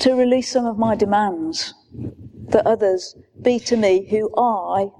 to 0.00 0.14
release 0.14 0.50
some 0.50 0.66
of 0.66 0.78
my 0.78 0.96
demands 0.96 1.74
that 2.48 2.66
others 2.66 3.14
be 3.40 3.58
to 3.60 3.76
me 3.76 4.08
who 4.08 4.30
I 4.36 4.90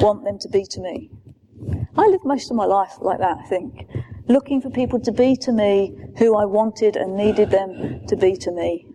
want 0.00 0.24
them 0.24 0.38
to 0.38 0.48
be 0.48 0.64
to 0.64 0.80
me. 0.80 1.10
I 1.96 2.06
lived 2.06 2.24
most 2.24 2.50
of 2.50 2.56
my 2.56 2.64
life 2.64 2.94
like 3.00 3.18
that, 3.18 3.38
I 3.38 3.48
think, 3.48 3.88
looking 4.28 4.60
for 4.60 4.70
people 4.70 5.00
to 5.00 5.12
be 5.12 5.36
to 5.36 5.52
me 5.52 5.96
who 6.18 6.36
I 6.36 6.44
wanted 6.44 6.96
and 6.96 7.16
needed 7.16 7.50
them 7.50 8.06
to 8.06 8.16
be 8.16 8.36
to 8.36 8.52
me. 8.52 8.86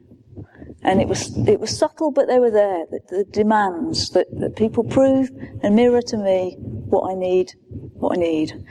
And 0.84 1.01
it 1.01 1.08
was, 1.08 1.36
it 1.47 1.60
was 1.60 1.77
subtle, 1.77 2.12
but 2.12 2.27
they 2.27 2.39
were 2.39 2.51
there, 2.51 2.86
the, 2.89 2.99
the 3.10 3.23
demands 3.25 4.10
that, 4.12 4.27
that 4.39 4.56
people 4.56 4.84
prove 4.84 5.29
and 5.62 5.75
mirror 5.75 6.01
to 6.01 6.17
me 6.17 6.56
what 6.60 7.10
I 7.10 7.15
need, 7.15 7.53
what 7.93 8.17
I 8.17 8.21
need. 8.21 8.65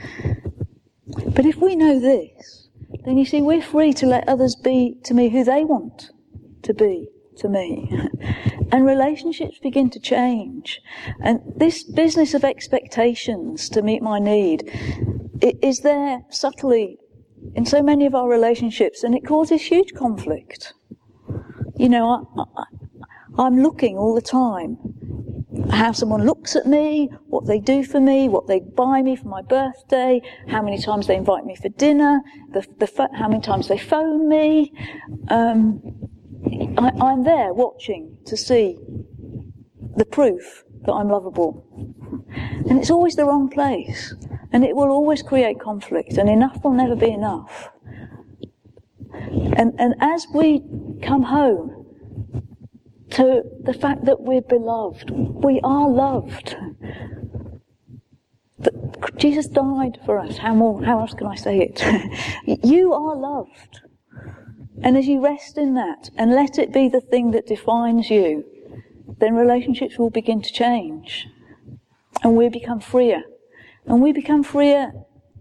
But 1.27 1.45
if 1.45 1.57
we 1.57 1.75
know 1.75 1.99
this, 1.99 2.69
then 3.05 3.17
you 3.17 3.25
see, 3.25 3.41
we're 3.41 3.61
free 3.61 3.93
to 3.93 4.05
let 4.05 4.27
others 4.27 4.55
be 4.55 4.97
to 5.03 5.13
me 5.13 5.29
who 5.29 5.43
they 5.43 5.63
want 5.63 6.11
to 6.61 6.73
be 6.73 7.09
to 7.37 7.49
me. 7.49 7.91
and 8.71 8.85
relationships 8.85 9.59
begin 9.59 9.89
to 9.91 9.99
change. 9.99 10.81
And 11.21 11.41
this 11.55 11.83
business 11.83 12.33
of 12.33 12.43
expectations 12.43 13.69
to 13.69 13.81
meet 13.81 14.01
my 14.01 14.19
need 14.19 14.69
is 15.61 15.81
there 15.81 16.21
subtly 16.29 16.97
in 17.55 17.65
so 17.65 17.81
many 17.81 18.05
of 18.05 18.15
our 18.15 18.29
relationships, 18.29 19.03
and 19.03 19.13
it 19.13 19.25
causes 19.25 19.61
huge 19.61 19.93
conflict. 19.93 20.73
You 21.77 21.89
know, 21.89 22.27
I, 23.37 23.45
am 23.45 23.61
looking 23.61 23.97
all 23.97 24.15
the 24.15 24.21
time 24.21 24.77
how 25.69 25.91
someone 25.91 26.25
looks 26.25 26.55
at 26.55 26.65
me, 26.65 27.09
what 27.27 27.45
they 27.45 27.59
do 27.59 27.83
for 27.83 27.99
me, 27.99 28.27
what 28.27 28.47
they 28.47 28.59
buy 28.59 29.01
me 29.01 29.15
for 29.15 29.27
my 29.27 29.41
birthday, 29.41 30.21
how 30.47 30.61
many 30.61 30.81
times 30.81 31.07
they 31.07 31.15
invite 31.15 31.45
me 31.45 31.55
for 31.55 31.69
dinner, 31.69 32.21
the, 32.51 32.65
the, 32.79 33.09
how 33.13 33.27
many 33.27 33.41
times 33.41 33.67
they 33.67 33.77
phone 33.77 34.27
me. 34.27 34.73
Um, 35.29 36.09
I, 36.77 36.91
I'm 37.01 37.23
there 37.23 37.53
watching 37.53 38.17
to 38.25 38.37
see 38.37 38.77
the 39.95 40.05
proof 40.05 40.63
that 40.85 40.93
I'm 40.93 41.09
lovable. 41.09 41.65
And 42.69 42.79
it's 42.79 42.91
always 42.91 43.15
the 43.15 43.25
wrong 43.25 43.49
place. 43.49 44.13
And 44.51 44.63
it 44.63 44.75
will 44.75 44.89
always 44.89 45.21
create 45.21 45.59
conflict, 45.59 46.17
and 46.17 46.29
enough 46.29 46.63
will 46.63 46.73
never 46.73 46.95
be 46.95 47.11
enough. 47.11 47.69
And, 49.57 49.73
and 49.79 49.95
as 49.99 50.27
we 50.33 50.63
come 51.01 51.23
home 51.23 51.83
to 53.11 53.43
the 53.61 53.73
fact 53.73 54.05
that 54.05 54.21
we're 54.21 54.41
beloved, 54.41 55.09
we 55.11 55.59
are 55.63 55.89
loved. 55.89 56.55
Jesus 59.17 59.47
died 59.47 59.99
for 60.05 60.19
us. 60.19 60.37
How 60.37 60.53
more, 60.53 60.83
how 60.83 60.99
else 60.99 61.13
can 61.13 61.27
I 61.27 61.35
say 61.35 61.59
it? 61.59 61.83
you 62.63 62.93
are 62.93 63.15
loved. 63.15 63.82
And 64.81 64.97
as 64.97 65.07
you 65.07 65.23
rest 65.23 65.57
in 65.57 65.75
that 65.75 66.09
and 66.17 66.31
let 66.31 66.57
it 66.57 66.73
be 66.73 66.89
the 66.89 67.01
thing 67.01 67.31
that 67.31 67.47
defines 67.47 68.09
you, 68.09 68.45
then 69.19 69.35
relationships 69.35 69.97
will 69.97 70.09
begin 70.09 70.41
to 70.41 70.51
change. 70.51 71.27
And 72.23 72.35
we 72.35 72.49
become 72.49 72.79
freer. 72.79 73.23
And 73.85 74.01
we 74.01 74.11
become 74.11 74.43
freer 74.43 74.91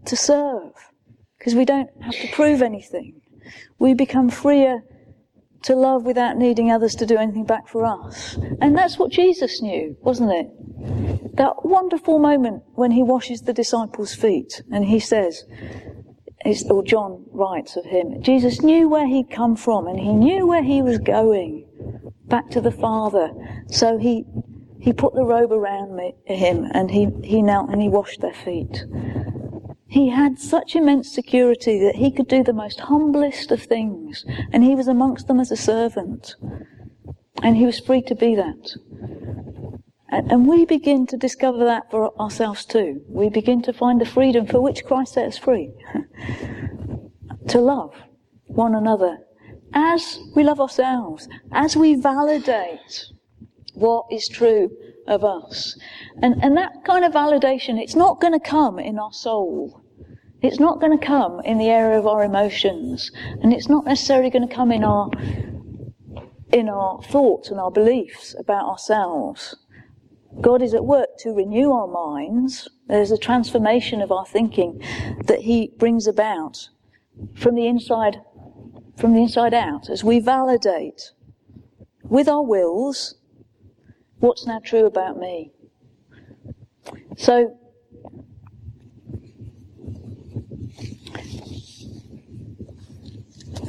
to 0.05 0.17
serve. 0.17 0.73
Because 1.39 1.55
we 1.55 1.65
don't 1.65 1.91
have 2.03 2.15
to 2.15 2.29
prove 2.33 2.63
anything. 2.63 3.21
We 3.79 3.95
become 3.95 4.31
freer 4.31 4.83
to 5.63 5.75
love 5.75 6.05
without 6.05 6.37
needing 6.37 6.71
others 6.71 6.95
to 6.97 7.07
do 7.07 7.17
anything 7.17 7.45
back 7.45 7.69
for 7.69 7.85
us. 7.85 8.37
And 8.61 8.77
that's 8.77 8.99
what 8.99 9.11
Jesus 9.11 9.63
knew, 9.63 9.97
wasn't 10.01 10.33
it? 10.33 11.37
That 11.37 11.65
wonderful 11.65 12.19
moment 12.19 12.65
when 12.75 12.91
he 12.91 13.03
washes 13.03 13.43
the 13.43 13.53
disciples' 13.53 14.15
feet 14.15 14.63
and 14.71 14.85
he 14.85 14.99
says, 14.99 15.45
or 16.69 16.83
John 16.83 17.25
writes 17.31 17.77
of 17.77 17.85
him, 17.85 18.23
Jesus 18.23 18.63
knew 18.63 18.89
where 18.89 19.07
he'd 19.07 19.31
come 19.31 19.57
from 19.57 19.87
and 19.87 19.99
he 19.99 20.13
knew 20.13 20.47
where 20.47 20.63
he 20.63 20.83
was 20.83 20.99
going, 20.99 21.67
back 22.25 22.51
to 22.51 22.61
the 22.61 22.71
Father. 22.71 23.31
So 23.69 23.99
he, 23.99 24.25
he 24.81 24.93
put 24.93 25.15
the 25.15 25.25
robe 25.25 25.53
around 25.53 25.95
me, 25.95 26.15
him 26.25 26.67
and 26.73 26.91
he, 26.91 27.09
he 27.23 27.43
knelt 27.43 27.71
and 27.71 27.81
he 27.81 27.89
washed 27.89 28.21
their 28.21 28.35
feet. 28.35 28.85
He 29.87 30.09
had 30.09 30.39
such 30.39 30.75
immense 30.75 31.13
security 31.13 31.79
that 31.81 31.97
he 31.97 32.11
could 32.11 32.27
do 32.27 32.43
the 32.43 32.55
most 32.55 32.81
humblest 32.81 33.51
of 33.51 33.63
things 33.63 34.25
and 34.51 34.65
he 34.65 34.75
was 34.75 34.89
amongst 34.89 35.29
them 35.29 35.39
as 35.39 35.51
a 35.51 35.57
servant. 35.57 36.35
And 37.43 37.57
he 37.57 37.67
was 37.67 37.79
free 37.79 38.03
to 38.03 38.15
be 38.15 38.35
that. 38.35 38.77
And, 40.13 40.47
we 40.47 40.67
begin 40.67 41.07
to 41.07 41.17
discover 41.17 41.65
that 41.65 41.91
for 41.91 42.15
ourselves 42.21 42.67
too. 42.67 43.01
We 43.09 43.31
begin 43.31 43.63
to 43.63 43.73
find 43.73 43.99
the 43.99 44.05
freedom 44.05 44.47
for 44.47 44.61
which 44.61 44.85
Christ 44.85 45.15
set 45.15 45.27
us 45.27 45.39
free. 45.39 45.71
to 47.49 47.61
love 47.61 47.95
one 48.45 48.75
another 48.75 49.19
as 49.73 50.21
we 50.37 50.45
love 50.45 50.61
ourselves, 50.61 51.29
as 51.51 51.77
we 51.77 51.95
validate 51.95 53.07
what 53.75 54.05
is 54.11 54.29
true 54.29 54.71
of 55.07 55.25
us. 55.25 55.79
And, 56.21 56.43
and 56.43 56.57
that 56.59 56.85
kind 56.85 57.05
of 57.05 57.13
validation, 57.13 57.81
it's 57.81 57.97
not 57.97 58.21
going 58.21 58.35
to 58.35 58.41
come 58.41 58.79
in 58.79 58.99
our 58.99 59.13
soul. 59.13 59.81
It's 60.43 60.61
not 60.61 60.81
going 60.81 60.99
to 60.99 61.05
come 61.05 61.41
in 61.45 61.59
the 61.59 61.69
area 61.69 61.99
of 61.99 62.07
our 62.07 62.23
emotions. 62.23 63.11
And 63.43 63.53
it's 63.53 63.69
not 63.69 63.87
necessarily 63.87 64.29
going 64.29 64.47
to 64.47 64.55
come 64.55 64.73
in 64.73 64.85
our, 64.85 65.11
in 66.53 66.69
our 66.69 67.03
thoughts 67.03 67.49
and 67.49 67.59
our 67.59 67.71
beliefs 67.71 68.35
about 68.39 68.69
ourselves. 68.69 69.57
God 70.41 70.63
is 70.63 70.75
at 70.75 70.85
work 70.85 71.19
to 71.19 71.31
renew 71.31 71.73
our 71.73 71.87
minds. 71.87 72.69
There's 72.89 73.11
a 73.11 73.19
transformation 73.19 74.01
of 74.01 74.11
our 74.11 74.27
thinking 74.27 74.83
that 75.27 75.41
He 75.41 75.73
brings 75.77 76.07
about 76.07 76.69
from 77.35 77.55
the 77.55 77.67
inside, 77.67 78.21
from 78.97 79.13
the 79.13 79.23
inside 79.23 79.55
out, 79.55 79.89
as 79.91 80.03
we 80.03 80.21
validate 80.21 81.13
with 82.03 82.29
our 82.29 82.43
wills 82.43 83.15
what's 84.19 84.47
now 84.47 84.61
true 84.65 84.87
about 84.87 85.19
me. 85.19 85.53
So, 87.17 87.59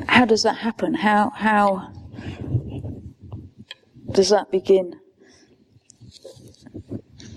how 0.08 0.26
does 0.26 0.44
that 0.44 0.58
happen? 0.58 0.94
How, 0.94 1.32
how 1.32 1.92
does 4.12 4.30
that 4.30 4.52
begin 4.52 5.00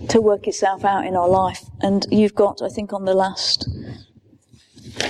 to 0.08 0.20
work 0.20 0.46
itself 0.46 0.84
out 0.84 1.06
in 1.06 1.16
our 1.16 1.28
life? 1.28 1.64
And 1.80 2.06
you've 2.10 2.34
got, 2.34 2.62
I 2.62 2.68
think, 2.68 2.92
on 2.92 3.04
the 3.04 3.14
last, 3.14 3.68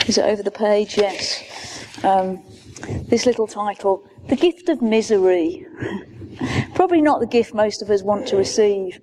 is 0.06 0.18
it 0.18 0.24
over 0.24 0.42
the 0.42 0.50
page? 0.50 0.96
Yes. 0.96 1.84
Um, 2.04 2.42
this 3.08 3.26
little 3.26 3.46
title, 3.46 4.08
The 4.28 4.36
Gift 4.36 4.68
of 4.68 4.82
Misery. 4.82 5.66
Probably 6.74 7.00
not 7.00 7.20
the 7.20 7.26
gift 7.26 7.54
most 7.54 7.82
of 7.82 7.90
us 7.90 8.02
want 8.02 8.28
to 8.28 8.36
receive. 8.36 9.00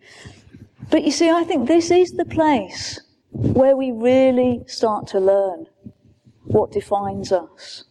But 0.89 1.03
you 1.03 1.11
see, 1.11 1.29
I 1.29 1.43
think 1.43 1.67
this 1.67 1.89
is 1.89 2.11
the 2.11 2.25
place 2.25 2.99
where 3.31 3.75
we 3.75 3.91
really 3.91 4.63
start 4.67 5.07
to 5.07 5.19
learn 5.19 5.65
what 6.43 6.71
defines 6.71 7.31
us. 7.31 7.83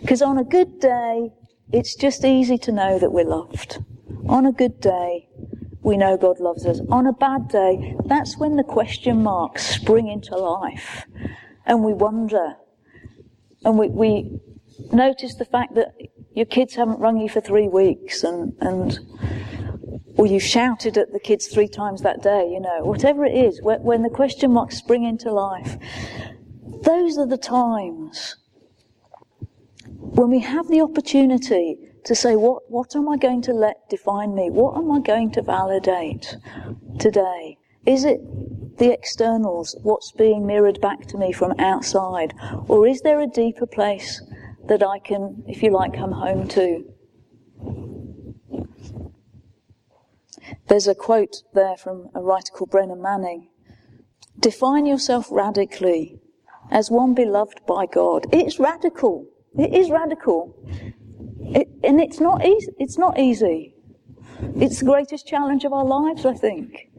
Because 0.00 0.22
on 0.22 0.38
a 0.38 0.44
good 0.44 0.80
day, 0.80 1.32
it's 1.72 1.94
just 1.94 2.24
easy 2.24 2.58
to 2.58 2.72
know 2.72 2.98
that 2.98 3.10
we're 3.10 3.24
loved. 3.24 3.84
On 4.28 4.46
a 4.46 4.52
good 4.52 4.80
day, 4.80 5.28
we 5.84 5.98
know 5.98 6.16
God 6.16 6.40
loves 6.40 6.64
us. 6.64 6.80
On 6.90 7.06
a 7.06 7.12
bad 7.12 7.48
day, 7.48 7.94
that's 8.06 8.38
when 8.38 8.56
the 8.56 8.64
question 8.64 9.22
marks 9.22 9.66
spring 9.66 10.08
into 10.08 10.34
life. 10.34 11.04
And 11.66 11.84
we 11.84 11.92
wonder. 11.92 12.54
And 13.64 13.78
we, 13.78 13.88
we 13.88 14.40
notice 14.92 15.34
the 15.34 15.44
fact 15.44 15.74
that 15.74 15.94
your 16.34 16.46
kids 16.46 16.74
haven't 16.74 16.98
rung 16.98 17.18
you 17.18 17.28
for 17.28 17.40
three 17.40 17.68
weeks 17.68 18.24
and, 18.24 18.54
and 18.60 18.98
or 20.16 20.26
you 20.26 20.40
shouted 20.40 20.96
at 20.96 21.12
the 21.12 21.20
kids 21.20 21.48
three 21.48 21.68
times 21.68 22.00
that 22.02 22.22
day, 22.22 22.48
you 22.50 22.60
know, 22.60 22.80
whatever 22.82 23.24
it 23.24 23.34
is, 23.34 23.60
when, 23.62 23.82
when 23.82 24.02
the 24.02 24.10
question 24.10 24.52
marks 24.52 24.76
spring 24.76 25.04
into 25.04 25.30
life, 25.30 25.76
those 26.82 27.18
are 27.18 27.26
the 27.26 27.36
times 27.36 28.36
when 29.98 30.30
we 30.30 30.40
have 30.40 30.68
the 30.68 30.80
opportunity 30.80 31.76
to 32.04 32.14
say, 32.14 32.36
what, 32.36 32.70
what 32.70 32.94
am 32.94 33.08
I 33.08 33.16
going 33.16 33.42
to 33.42 33.52
let 33.52 33.88
define 33.88 34.34
me? 34.34 34.50
What 34.50 34.76
am 34.76 34.90
I 34.90 35.00
going 35.00 35.30
to 35.32 35.42
validate 35.42 36.36
today? 36.98 37.58
Is 37.86 38.04
it 38.04 38.20
the 38.78 38.92
externals, 38.92 39.76
what's 39.82 40.12
being 40.12 40.46
mirrored 40.46 40.80
back 40.80 41.06
to 41.06 41.18
me 41.18 41.32
from 41.32 41.54
outside? 41.58 42.34
Or 42.68 42.86
is 42.86 43.00
there 43.02 43.20
a 43.20 43.26
deeper 43.26 43.66
place 43.66 44.22
that 44.66 44.82
I 44.82 44.98
can, 44.98 45.44
if 45.46 45.62
you 45.62 45.70
like, 45.70 45.94
come 45.94 46.12
home 46.12 46.48
to? 46.48 46.84
There's 50.68 50.88
a 50.88 50.94
quote 50.94 51.42
there 51.52 51.76
from 51.76 52.08
a 52.14 52.20
writer 52.20 52.52
called 52.52 52.70
Brennan 52.70 53.00
Manning. 53.00 53.48
Define 54.38 54.86
yourself 54.86 55.28
radically 55.30 56.18
as 56.70 56.90
one 56.90 57.14
beloved 57.14 57.60
by 57.66 57.86
God. 57.86 58.26
It's 58.32 58.58
radical. 58.58 59.26
It 59.56 59.72
is 59.72 59.90
radical. 59.90 60.54
It, 61.46 61.68
and 61.82 62.00
it's 62.00 62.20
not 62.20 62.44
easy. 62.44 62.72
It's 62.78 62.98
not 62.98 63.18
easy. 63.18 63.74
It's 64.56 64.80
the 64.80 64.86
greatest 64.86 65.26
challenge 65.26 65.64
of 65.64 65.72
our 65.72 65.84
lives, 65.84 66.24
I 66.24 66.34
think. 66.34 66.90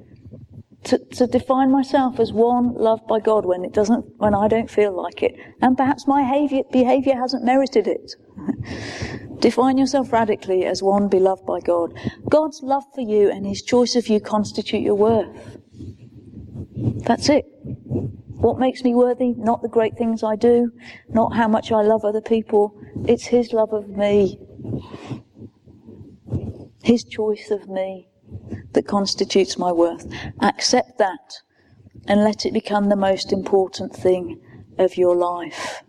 To, 0.86 1.00
to 1.00 1.26
define 1.26 1.72
myself 1.72 2.20
as 2.20 2.32
one 2.32 2.76
loved 2.76 3.08
by 3.08 3.20
God 3.20 3.46
when 3.46 3.66
it 3.66 3.74
doesn't, 3.74 4.06
when 4.18 4.36
I 4.36 4.48
don't 4.48 4.70
feel 4.70 4.92
like 4.92 5.24
it. 5.24 5.36
And 5.62 5.76
perhaps 5.76 6.08
my 6.08 6.22
behavior, 6.22 6.62
behavior 6.72 7.16
hasn't 7.16 7.44
merited 7.44 7.88
it. 7.88 8.14
Define 9.40 9.78
yourself 9.78 10.14
radically 10.14 10.66
as 10.66 10.82
one 10.82 11.08
beloved 11.08 11.46
by 11.46 11.60
God. 11.60 11.94
God's 12.30 12.62
love 12.64 12.84
for 12.94 13.02
you 13.02 13.30
and 13.30 13.46
his 13.46 13.62
choice 13.62 13.96
of 13.96 14.08
you 14.08 14.20
constitute 14.20 14.82
your 14.82 14.96
worth. 14.96 15.58
That's 17.06 17.30
it. 17.30 17.46
What 18.38 18.60
makes 18.60 18.84
me 18.84 18.94
worthy? 18.94 19.34
Not 19.34 19.62
the 19.62 19.70
great 19.70 19.98
things 19.98 20.24
I 20.24 20.36
do, 20.36 20.72
not 21.10 21.36
how 21.36 21.48
much 21.48 21.72
I 21.72 21.82
love 21.82 22.04
other 22.04 22.22
people. 22.22 22.78
It's 23.08 23.26
His 23.26 23.54
love 23.54 23.74
of 23.74 23.88
me, 23.88 24.40
His 26.84 27.04
choice 27.04 27.50
of 27.50 27.70
me 27.70 28.10
that 28.74 28.88
constitutes 28.88 29.58
my 29.58 29.72
worth. 29.72 30.06
Accept 30.42 30.98
that 30.98 31.42
and 32.08 32.24
let 32.24 32.46
it 32.46 32.54
become 32.54 32.90
the 32.90 32.96
most 32.96 33.32
important 33.32 33.96
thing 33.96 34.42
of 34.78 34.98
your 34.98 35.16
life. 35.16 35.84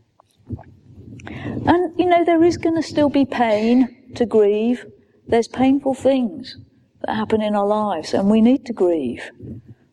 And, 1.27 1.99
you 1.99 2.07
know, 2.07 2.25
there 2.25 2.45
is 2.45 2.57
going 2.57 2.77
to 2.77 2.83
still 2.83 3.09
be 3.09 3.25
pain 3.25 4.13
to 4.15 4.25
grieve. 4.25 4.87
There's 5.27 5.49
painful 5.49 5.95
things 5.95 6.57
that 7.01 7.17
happen 7.17 7.43
in 7.43 7.57
our 7.57 7.67
lives, 7.67 8.15
and 8.15 8.31
we 8.31 8.41
need 8.41 8.65
to 8.67 8.73
grieve. 8.73 9.31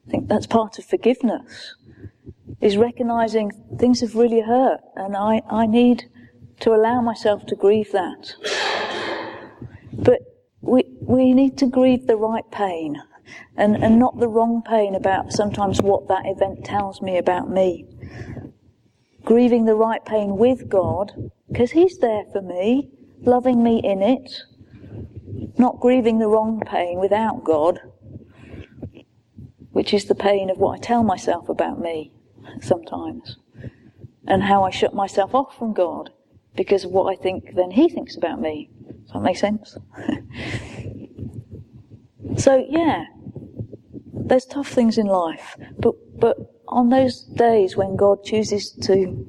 I 0.08 0.12
think 0.12 0.28
that's 0.28 0.46
part 0.46 0.78
of 0.78 0.86
forgiveness 0.86 1.76
is 2.64 2.78
recognizing 2.78 3.52
things 3.78 4.00
have 4.00 4.16
really 4.16 4.40
hurt 4.40 4.80
and 4.96 5.18
I, 5.18 5.42
I 5.52 5.66
need 5.66 6.06
to 6.62 6.74
allow 6.74 7.02
myself 7.02 7.46
to 7.48 7.56
grieve 7.56 7.92
that. 7.92 8.36
But 9.92 10.20
we, 10.62 10.86
we 11.02 11.34
need 11.34 11.58
to 11.58 11.68
grieve 11.68 12.08
the 12.08 12.16
right 12.16 12.50
pain 12.52 13.02
and, 13.58 13.76
and 13.84 14.00
not 14.00 14.18
the 14.18 14.30
wrong 14.30 14.62
pain 14.66 14.96
about 14.96 15.34
sometimes 15.34 15.82
what 15.82 16.08
that 16.08 16.24
event 16.26 16.64
tells 16.64 17.02
me 17.02 17.18
about 17.18 17.50
me. 17.50 17.86
Grieving 19.26 19.66
the 19.66 19.76
right 19.76 20.04
pain 20.06 20.38
with 20.38 20.70
God, 20.70 21.32
because 21.50 21.72
He's 21.72 21.98
there 21.98 22.24
for 22.32 22.42
me, 22.42 22.90
loving 23.22 23.62
me 23.62 23.82
in 23.84 24.02
it. 24.02 24.32
Not 25.58 25.82
grieving 25.82 26.20
the 26.20 26.28
wrong 26.28 26.62
pain 26.66 27.00
without 27.00 27.44
God, 27.44 27.80
which 29.72 29.94
is 29.94 30.06
the 30.06 30.16
pain 30.16 30.50
of 30.50 30.58
what 30.58 30.80
I 30.80 30.82
tell 30.82 31.04
myself 31.04 31.50
about 31.50 31.80
me 31.80 32.14
sometimes, 32.62 33.38
and 34.28 34.44
how 34.44 34.64
I 34.64 34.70
shut 34.70 34.94
myself 34.94 35.36
off 35.36 35.58
from 35.58 35.74
God 35.74 36.12
because 36.56 36.84
of 36.84 36.92
what 36.92 37.12
I 37.12 37.22
think 37.22 37.56
then 37.56 37.72
He 37.72 37.90
thinks 37.90 38.16
about 38.16 38.42
me. 38.42 38.70
Does 39.04 39.14
that 39.14 39.22
make 39.22 39.38
sense? 39.38 39.78
so 42.38 42.66
yeah, 42.70 43.06
there's 44.14 44.46
tough 44.46 44.70
things 44.70 44.98
in 44.98 45.08
life, 45.08 45.56
but 45.78 45.96
but 46.20 46.38
on 46.68 46.90
those 46.90 47.24
days 47.24 47.76
when 47.76 47.96
God 47.96 48.24
chooses 48.24 48.72
to 48.72 49.28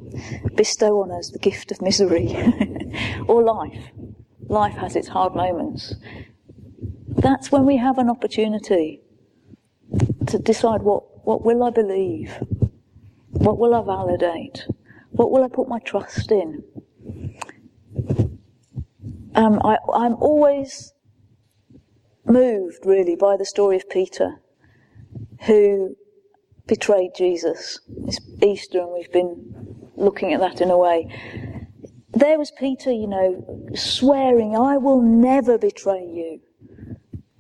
bestow 0.55 1.03
on 1.03 1.11
us 1.11 1.31
the 1.31 1.39
gift 1.39 1.73
of 1.73 1.83
misery 1.83 2.33
or 3.29 3.43
life, 3.43 3.91
life 4.49 4.75
has 4.75 4.97
its 4.97 5.09
hard 5.09 5.35
moments. 5.35 5.95
That's 7.09 7.51
when 7.51 7.65
we 7.65 7.77
have 7.77 7.99
an 7.99 8.09
opportunity 8.09 9.01
to 10.27 10.39
decide 10.39 10.83
what, 10.83 11.27
what 11.27 11.45
will 11.45 11.63
I 11.63 11.71
believe? 11.71 12.33
What 13.45 13.59
will 13.59 13.75
I 13.75 13.83
validate? 13.83 14.67
What 15.11 15.31
will 15.31 15.45
I 15.45 15.49
put 15.49 15.69
my 15.69 15.79
trust 15.79 16.33
in? 16.33 16.65
Um, 19.35 19.61
I, 19.63 19.77
I'm 19.93 20.15
always 20.15 20.95
moved, 22.25 22.87
really, 22.87 23.17
by 23.17 23.37
the 23.37 23.45
story 23.45 23.77
of 23.77 23.91
Peter, 23.91 24.41
who 25.43 25.95
betrayed 26.67 27.11
Jesus. 27.15 27.81
It's 28.07 28.19
Easter, 28.43 28.81
and 28.81 28.93
we've 28.95 29.13
been 29.13 29.91
looking 29.95 30.33
at 30.33 30.41
that 30.41 30.63
in 30.63 30.71
a 30.71 30.79
way. 30.79 31.15
There 32.13 32.39
was 32.39 32.51
Peter, 32.51 32.91
you 32.91 33.07
know, 33.07 33.69
swearing, 33.75 34.57
I 34.57 34.79
will 34.79 35.03
never 35.03 35.59
betray 35.59 36.03
you 36.03 36.41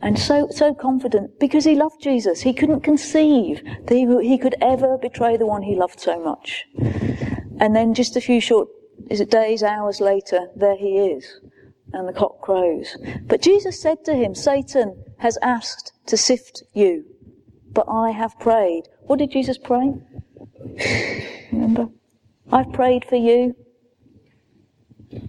and 0.04 0.18
so, 0.18 0.48
so 0.50 0.74
confident 0.74 1.40
because 1.40 1.64
he 1.64 1.74
loved 1.74 2.02
Jesus. 2.02 2.42
He 2.42 2.52
couldn't 2.52 2.82
conceive 2.82 3.64
that 3.86 3.94
he, 3.94 4.06
he 4.28 4.36
could 4.36 4.54
ever 4.60 4.98
betray 4.98 5.38
the 5.38 5.46
one 5.46 5.62
he 5.62 5.74
loved 5.74 5.98
so 5.98 6.22
much. 6.22 6.66
And 7.58 7.74
then 7.74 7.94
just 7.94 8.14
a 8.14 8.20
few 8.20 8.38
short, 8.38 8.68
is 9.08 9.20
it 9.20 9.30
days, 9.30 9.62
hours 9.62 10.02
later, 10.02 10.48
there 10.54 10.76
he 10.76 10.98
is. 10.98 11.40
And 11.94 12.06
the 12.06 12.12
cock 12.12 12.42
crows. 12.42 12.98
But 13.22 13.40
Jesus 13.40 13.80
said 13.80 14.04
to 14.04 14.14
him, 14.14 14.34
Satan 14.34 15.02
has 15.20 15.38
asked 15.40 15.92
to 16.08 16.18
sift 16.18 16.64
you, 16.74 17.06
but 17.72 17.86
I 17.88 18.10
have 18.10 18.38
prayed. 18.38 18.88
What 19.06 19.20
did 19.20 19.30
Jesus 19.30 19.56
pray? 19.56 19.94
Remember? 21.50 21.88
I've 22.52 22.74
prayed 22.74 23.06
for 23.06 23.16
you 23.16 23.56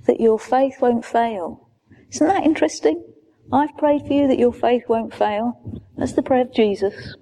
that 0.05 0.19
your 0.19 0.38
faith 0.38 0.81
won't 0.81 1.05
fail. 1.05 1.69
Isn't 2.11 2.27
that 2.27 2.43
interesting? 2.43 3.04
I've 3.51 3.77
prayed 3.77 4.05
for 4.08 4.13
you 4.13 4.27
that 4.27 4.39
your 4.39 4.53
faith 4.53 4.84
won't 4.88 5.13
fail. 5.13 5.81
That's 5.97 6.13
the 6.13 6.23
prayer 6.23 6.41
of 6.41 6.53
Jesus. 6.53 7.15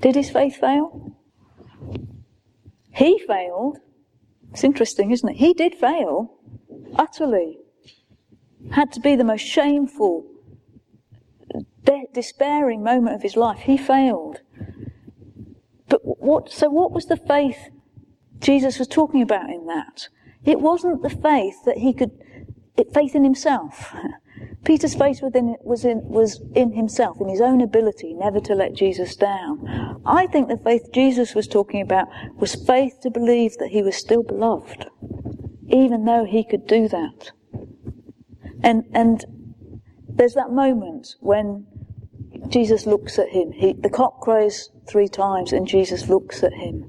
Did 0.00 0.16
his 0.16 0.30
faith 0.30 0.56
fail? 0.56 1.16
He 2.92 3.18
failed. 3.26 3.78
It's 4.52 4.64
interesting, 4.64 5.10
isn't 5.10 5.28
it? 5.28 5.36
He 5.36 5.54
did 5.54 5.74
fail. 5.74 6.34
Utterly. 6.94 7.58
Had 8.72 8.92
to 8.92 9.00
be 9.00 9.16
the 9.16 9.24
most 9.24 9.42
shameful, 9.42 10.26
de- 11.84 12.08
despairing 12.12 12.82
moment 12.82 13.14
of 13.14 13.22
his 13.22 13.36
life. 13.36 13.60
He 13.60 13.76
failed. 13.76 14.40
But 15.88 16.00
what, 16.02 16.50
so 16.50 16.70
what 16.70 16.92
was 16.92 17.06
the 17.06 17.16
faith 17.16 17.68
Jesus 18.44 18.78
was 18.78 18.88
talking 18.88 19.22
about 19.22 19.48
in 19.48 19.66
that. 19.66 20.08
It 20.44 20.60
wasn't 20.60 21.02
the 21.02 21.10
faith 21.10 21.64
that 21.64 21.78
he 21.78 21.94
could, 21.94 22.10
it, 22.76 22.92
faith 22.92 23.14
in 23.14 23.24
himself. 23.24 23.94
Peter's 24.64 24.94
faith 24.94 25.22
within, 25.22 25.56
was, 25.62 25.84
in, 25.84 26.00
was 26.08 26.40
in 26.54 26.72
himself, 26.72 27.20
in 27.20 27.28
his 27.28 27.40
own 27.40 27.60
ability 27.60 28.14
never 28.14 28.40
to 28.40 28.54
let 28.54 28.72
Jesus 28.72 29.14
down. 29.14 30.00
I 30.06 30.26
think 30.26 30.48
the 30.48 30.56
faith 30.56 30.90
Jesus 30.92 31.34
was 31.34 31.46
talking 31.46 31.82
about 31.82 32.08
was 32.36 32.54
faith 32.54 33.00
to 33.02 33.10
believe 33.10 33.58
that 33.58 33.68
he 33.68 33.82
was 33.82 33.96
still 33.96 34.22
beloved, 34.22 34.86
even 35.68 36.04
though 36.04 36.24
he 36.24 36.44
could 36.44 36.66
do 36.66 36.88
that. 36.88 37.32
And, 38.62 38.84
and 38.94 39.24
there's 40.08 40.34
that 40.34 40.50
moment 40.50 41.16
when 41.20 41.66
Jesus 42.48 42.86
looks 42.86 43.18
at 43.18 43.28
him. 43.28 43.52
He, 43.52 43.74
the 43.74 43.90
cock 43.90 44.20
crows 44.20 44.70
three 44.88 45.08
times 45.08 45.52
and 45.52 45.66
Jesus 45.66 46.08
looks 46.08 46.42
at 46.42 46.54
him. 46.54 46.84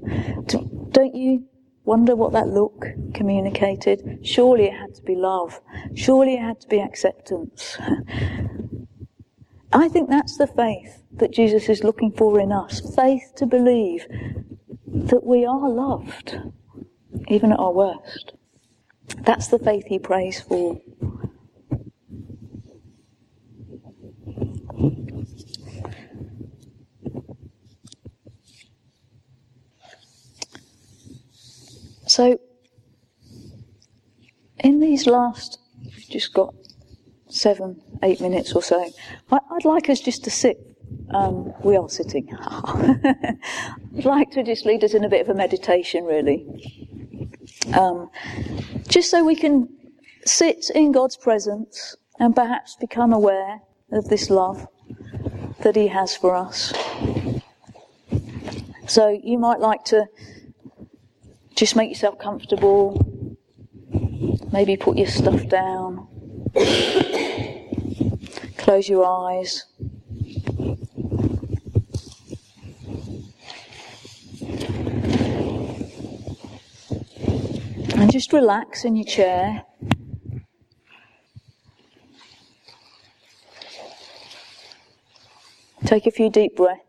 Don't 0.90 1.14
you 1.14 1.44
wonder 1.86 2.14
what 2.16 2.32
that 2.32 2.48
look 2.48 2.86
communicated? 3.14 4.20
Surely 4.22 4.66
it 4.66 4.74
had 4.74 4.94
to 4.96 5.02
be 5.02 5.14
love. 5.14 5.60
Surely 5.94 6.34
it 6.34 6.40
had 6.42 6.60
to 6.60 6.68
be 6.68 6.80
acceptance. 6.80 7.78
I 9.72 9.88
think 9.88 10.08
that's 10.10 10.36
the 10.36 10.46
faith 10.46 11.02
that 11.12 11.32
Jesus 11.32 11.68
is 11.68 11.84
looking 11.84 12.12
for 12.12 12.40
in 12.40 12.52
us. 12.52 12.94
Faith 12.94 13.32
to 13.36 13.46
believe 13.46 14.06
that 14.86 15.24
we 15.24 15.46
are 15.46 15.68
loved, 15.68 16.38
even 17.28 17.52
at 17.52 17.58
our 17.58 17.72
worst. 17.72 18.32
That's 19.22 19.48
the 19.48 19.58
faith 19.58 19.86
he 19.86 19.98
prays 19.98 20.40
for. 20.40 20.80
So, 32.16 32.40
in 34.60 34.80
these 34.80 35.06
last, 35.06 35.58
we've 35.84 36.08
just 36.08 36.32
got 36.32 36.54
seven, 37.28 37.82
eight 38.02 38.22
minutes 38.22 38.54
or 38.54 38.62
so, 38.62 38.90
I, 39.30 39.38
would 39.50 39.66
like 39.66 39.90
us 39.90 40.00
just 40.00 40.24
to 40.24 40.30
sit. 40.30 40.56
Um, 41.10 41.52
we 41.62 41.76
are 41.76 41.90
sitting. 41.90 42.34
I'd 42.40 44.06
like 44.06 44.30
to 44.30 44.42
just 44.42 44.64
lead 44.64 44.82
us 44.82 44.94
in 44.94 45.04
a 45.04 45.10
bit 45.10 45.20
of 45.20 45.28
a 45.28 45.34
meditation, 45.34 46.04
really. 46.04 46.46
Um, 47.74 48.08
just 48.88 49.10
so 49.10 49.22
we 49.22 49.36
can 49.36 49.68
sit 50.24 50.70
in 50.74 50.92
God's 50.92 51.18
presence 51.18 51.96
and 52.18 52.34
perhaps 52.34 52.76
become 52.76 53.12
aware 53.12 53.60
of 53.92 54.08
this 54.08 54.30
love 54.30 54.66
that 55.60 55.76
He 55.76 55.88
has 55.88 56.16
for 56.16 56.34
us. 56.34 56.72
So 58.86 59.20
you 59.22 59.36
might 59.36 59.60
like 59.60 59.84
to 59.92 60.06
just 61.56 61.74
make 61.74 61.88
yourself 61.88 62.18
comfortable. 62.18 63.00
Maybe 64.52 64.76
put 64.76 64.98
your 64.98 65.06
stuff 65.06 65.48
down. 65.48 66.06
Close 68.58 68.88
your 68.88 69.06
eyes. 69.06 69.64
And 77.94 78.12
just 78.12 78.34
relax 78.34 78.84
in 78.84 78.96
your 78.96 79.06
chair. 79.06 79.64
Take 85.86 86.06
a 86.06 86.10
few 86.10 86.28
deep 86.28 86.56
breaths. 86.56 86.85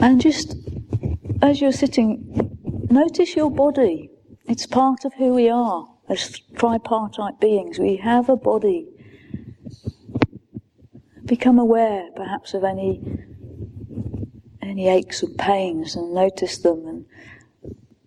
And 0.00 0.20
just 0.20 0.56
as 1.42 1.60
you're 1.60 1.72
sitting, 1.72 2.56
notice 2.88 3.34
your 3.34 3.50
body. 3.50 4.10
It's 4.46 4.66
part 4.66 5.04
of 5.04 5.14
who 5.14 5.34
we 5.34 5.48
are 5.48 5.88
as 6.08 6.40
tripartite 6.54 7.40
beings. 7.40 7.78
We 7.78 7.96
have 7.96 8.28
a 8.28 8.36
body. 8.36 8.86
Become 11.24 11.58
aware, 11.58 12.08
perhaps, 12.14 12.54
of 12.54 12.64
any 12.64 13.02
any 14.62 14.88
aches 14.88 15.22
and 15.22 15.36
pains, 15.38 15.96
and 15.96 16.12
notice 16.12 16.58
them, 16.58 16.86
and 16.86 17.06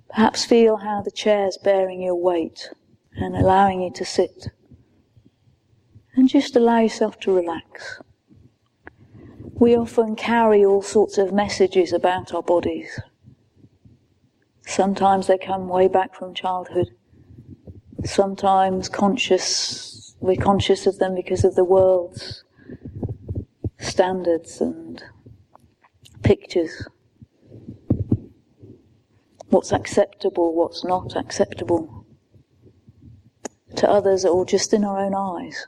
perhaps 0.10 0.46
feel 0.46 0.78
how 0.78 1.02
the 1.02 1.12
chair's 1.12 1.58
bearing 1.58 2.02
your 2.02 2.16
weight 2.16 2.70
and 3.16 3.36
allowing 3.36 3.82
you 3.82 3.92
to 3.92 4.06
sit. 4.06 4.50
And 6.16 6.30
just 6.30 6.56
allow 6.56 6.80
yourself 6.80 7.20
to 7.22 7.36
relax. 7.36 8.00
We 9.62 9.76
often 9.76 10.16
carry 10.16 10.66
all 10.66 10.82
sorts 10.82 11.20
of 11.20 11.32
messages 11.32 11.94
about 11.94 12.34
our 12.34 12.42
bodies. 12.42 13.00
Sometimes 14.66 15.28
they 15.28 15.38
come 15.38 15.68
way 15.68 15.88
back 15.88 16.16
from 16.16 16.34
childhood. 16.34 16.88
Sometimes 18.04 18.90
conscious, 18.90 20.16
we're 20.20 20.36
conscious 20.36 20.88
of 20.88 20.98
them 20.98 21.14
because 21.14 21.44
of 21.44 21.54
the 21.54 21.64
world's 21.64 22.44
standards 23.78 24.62
and 24.62 25.04
pictures. 26.24 26.88
What's 29.50 29.72
acceptable, 29.72 30.56
what's 30.56 30.84
not 30.84 31.16
acceptable. 31.16 32.08
To 33.76 33.88
others, 33.88 34.26
or 34.26 34.44
just 34.44 34.74
in 34.74 34.84
our 34.84 34.98
own 34.98 35.14
eyes. 35.14 35.68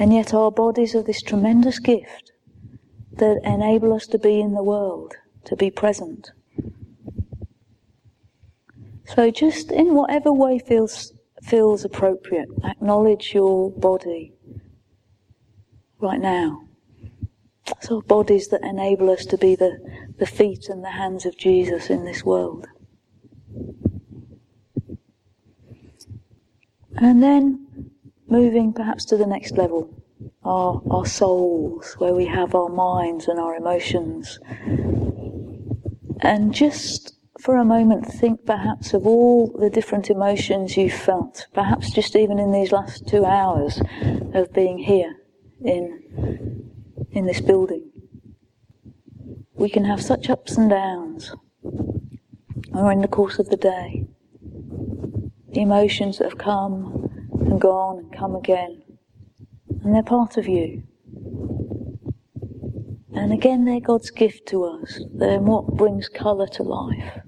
And 0.00 0.14
yet 0.14 0.32
our 0.32 0.50
bodies 0.50 0.94
are 0.94 1.02
this 1.02 1.20
tremendous 1.20 1.78
gift 1.78 2.32
that 3.12 3.38
enable 3.44 3.92
us 3.92 4.06
to 4.06 4.18
be 4.18 4.40
in 4.40 4.54
the 4.54 4.62
world, 4.62 5.12
to 5.44 5.54
be 5.54 5.70
present. 5.70 6.30
So 9.04 9.30
just 9.30 9.70
in 9.70 9.94
whatever 9.94 10.32
way 10.32 10.58
feels 10.58 11.12
feels 11.42 11.84
appropriate, 11.84 12.48
acknowledge 12.64 13.34
your 13.34 13.70
body 13.72 14.32
right 15.98 16.20
now. 16.20 16.62
So 17.80 18.00
bodies 18.00 18.48
that 18.48 18.62
enable 18.62 19.10
us 19.10 19.26
to 19.26 19.36
be 19.36 19.54
the, 19.54 19.78
the 20.18 20.26
feet 20.26 20.70
and 20.70 20.82
the 20.82 20.92
hands 20.92 21.26
of 21.26 21.36
Jesus 21.36 21.90
in 21.90 22.06
this 22.06 22.24
world. 22.24 22.66
And 26.96 27.22
then 27.22 27.89
moving 28.30 28.72
perhaps 28.72 29.04
to 29.06 29.16
the 29.16 29.26
next 29.26 29.56
level, 29.58 30.02
our, 30.44 30.80
our 30.90 31.06
souls, 31.06 31.94
where 31.98 32.14
we 32.14 32.26
have 32.26 32.54
our 32.54 32.68
minds 32.68 33.28
and 33.28 33.38
our 33.38 33.54
emotions. 33.54 34.38
And 36.20 36.54
just 36.54 37.14
for 37.40 37.56
a 37.56 37.64
moment 37.64 38.06
think 38.06 38.44
perhaps 38.44 38.92
of 38.92 39.06
all 39.06 39.48
the 39.58 39.70
different 39.70 40.10
emotions 40.10 40.76
you've 40.76 40.92
felt, 40.92 41.46
perhaps 41.54 41.90
just 41.90 42.14
even 42.14 42.38
in 42.38 42.52
these 42.52 42.72
last 42.72 43.08
two 43.08 43.24
hours 43.24 43.80
of 44.34 44.52
being 44.52 44.78
here 44.78 45.14
in, 45.64 46.70
in 47.10 47.26
this 47.26 47.40
building. 47.40 47.90
We 49.54 49.68
can 49.68 49.84
have 49.84 50.02
such 50.02 50.30
ups 50.30 50.56
and 50.56 50.70
downs, 50.70 51.34
or 52.72 52.92
in 52.92 53.00
the 53.00 53.08
course 53.08 53.38
of 53.38 53.48
the 53.48 53.56
day. 53.56 54.06
The 55.52 55.62
emotions 55.62 56.18
that 56.18 56.24
have 56.24 56.38
come 56.38 57.09
and 57.50 57.60
gone 57.60 57.98
and 57.98 58.12
come 58.16 58.36
again. 58.36 58.82
And 59.82 59.94
they're 59.94 60.02
part 60.02 60.36
of 60.36 60.46
you. 60.46 60.84
And 63.12 63.32
again, 63.32 63.64
they're 63.64 63.80
God's 63.80 64.10
gift 64.10 64.46
to 64.48 64.64
us. 64.64 65.00
They're 65.12 65.40
what 65.40 65.66
brings 65.76 66.08
colour 66.08 66.46
to 66.46 66.62
life. 66.62 67.20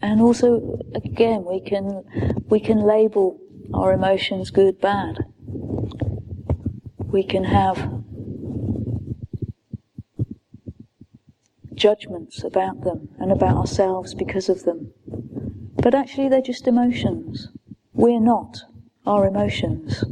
And 0.00 0.22
also, 0.22 0.78
again, 0.94 1.44
we 1.44 1.60
can, 1.60 2.04
we 2.48 2.60
can 2.60 2.78
label 2.80 3.38
our 3.74 3.92
emotions 3.92 4.50
good, 4.50 4.80
bad. 4.80 5.18
We 6.98 7.22
can 7.22 7.44
have 7.44 8.02
judgments 11.74 12.42
about 12.42 12.82
them 12.82 13.08
and 13.18 13.30
about 13.30 13.56
ourselves 13.56 14.14
because 14.14 14.48
of 14.48 14.64
them. 14.64 14.92
But 15.82 15.94
actually, 15.94 16.28
they're 16.28 16.42
just 16.42 16.66
emotions. 16.66 17.48
We're 17.92 18.20
not 18.20 18.62
our 19.06 19.26
emotions. 19.26 20.04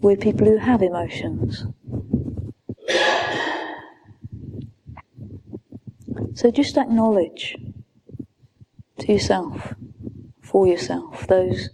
We're 0.00 0.16
people 0.16 0.46
who 0.46 0.58
have 0.58 0.82
emotions. 0.82 1.64
So 6.34 6.50
just 6.50 6.76
acknowledge 6.76 7.56
to 8.98 9.12
yourself, 9.12 9.74
for 10.40 10.66
yourself, 10.66 11.26
those, 11.26 11.70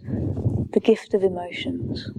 the 0.73 0.79
gift 0.79 1.13
of 1.13 1.23
emotions. 1.23 2.09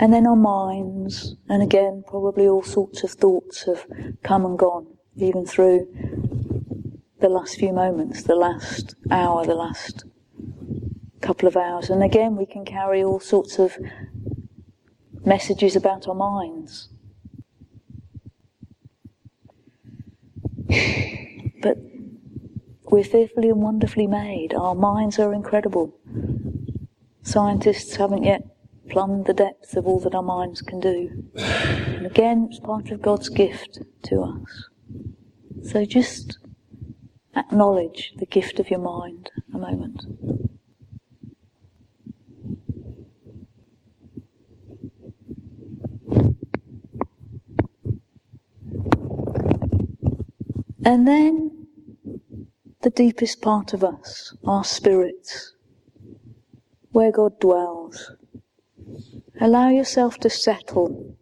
And 0.00 0.12
then 0.12 0.28
our 0.28 0.36
minds, 0.36 1.34
and 1.48 1.60
again, 1.60 2.04
probably 2.06 2.46
all 2.46 2.62
sorts 2.62 3.02
of 3.02 3.10
thoughts 3.10 3.64
have 3.64 3.84
come 4.22 4.44
and 4.44 4.56
gone, 4.56 4.86
even 5.16 5.44
through 5.44 5.88
the 7.20 7.28
last 7.28 7.58
few 7.58 7.72
moments, 7.72 8.22
the 8.22 8.36
last 8.36 8.94
hour, 9.10 9.44
the 9.44 9.56
last 9.56 10.04
couple 11.20 11.48
of 11.48 11.56
hours. 11.56 11.90
And 11.90 12.04
again, 12.04 12.36
we 12.36 12.46
can 12.46 12.64
carry 12.64 13.02
all 13.02 13.18
sorts 13.18 13.58
of 13.58 13.76
messages 15.24 15.74
about 15.74 16.06
our 16.06 16.14
minds. 16.14 16.90
But 21.60 21.76
we're 22.84 23.02
fearfully 23.02 23.48
and 23.48 23.60
wonderfully 23.60 24.06
made. 24.06 24.54
Our 24.54 24.76
minds 24.76 25.18
are 25.18 25.34
incredible. 25.34 25.92
Scientists 27.24 27.96
haven't 27.96 28.22
yet 28.22 28.44
plumbed 28.88 29.26
the 29.26 29.34
depths 29.34 29.76
of 29.76 29.86
all 29.86 30.00
that 30.00 30.14
our 30.14 30.22
minds 30.22 30.62
can 30.62 30.80
do. 30.80 31.24
And 31.36 32.06
again, 32.06 32.48
it's 32.50 32.60
part 32.60 32.90
of 32.90 33.02
God's 33.02 33.28
gift 33.28 33.80
to 34.04 34.22
us. 34.22 34.68
So 35.62 35.84
just 35.84 36.38
acknowledge 37.36 38.12
the 38.16 38.26
gift 38.26 38.58
of 38.58 38.70
your 38.70 38.80
mind 38.80 39.30
a 39.54 39.58
moment. 39.58 40.04
And 50.84 51.06
then 51.06 51.66
the 52.80 52.90
deepest 52.90 53.42
part 53.42 53.74
of 53.74 53.84
us, 53.84 54.34
our 54.46 54.64
spirits, 54.64 55.54
where 56.92 57.12
God 57.12 57.38
dwells. 57.40 58.12
Allow 59.40 59.68
yourself 59.70 60.18
to 60.18 60.30
settle 60.30 61.14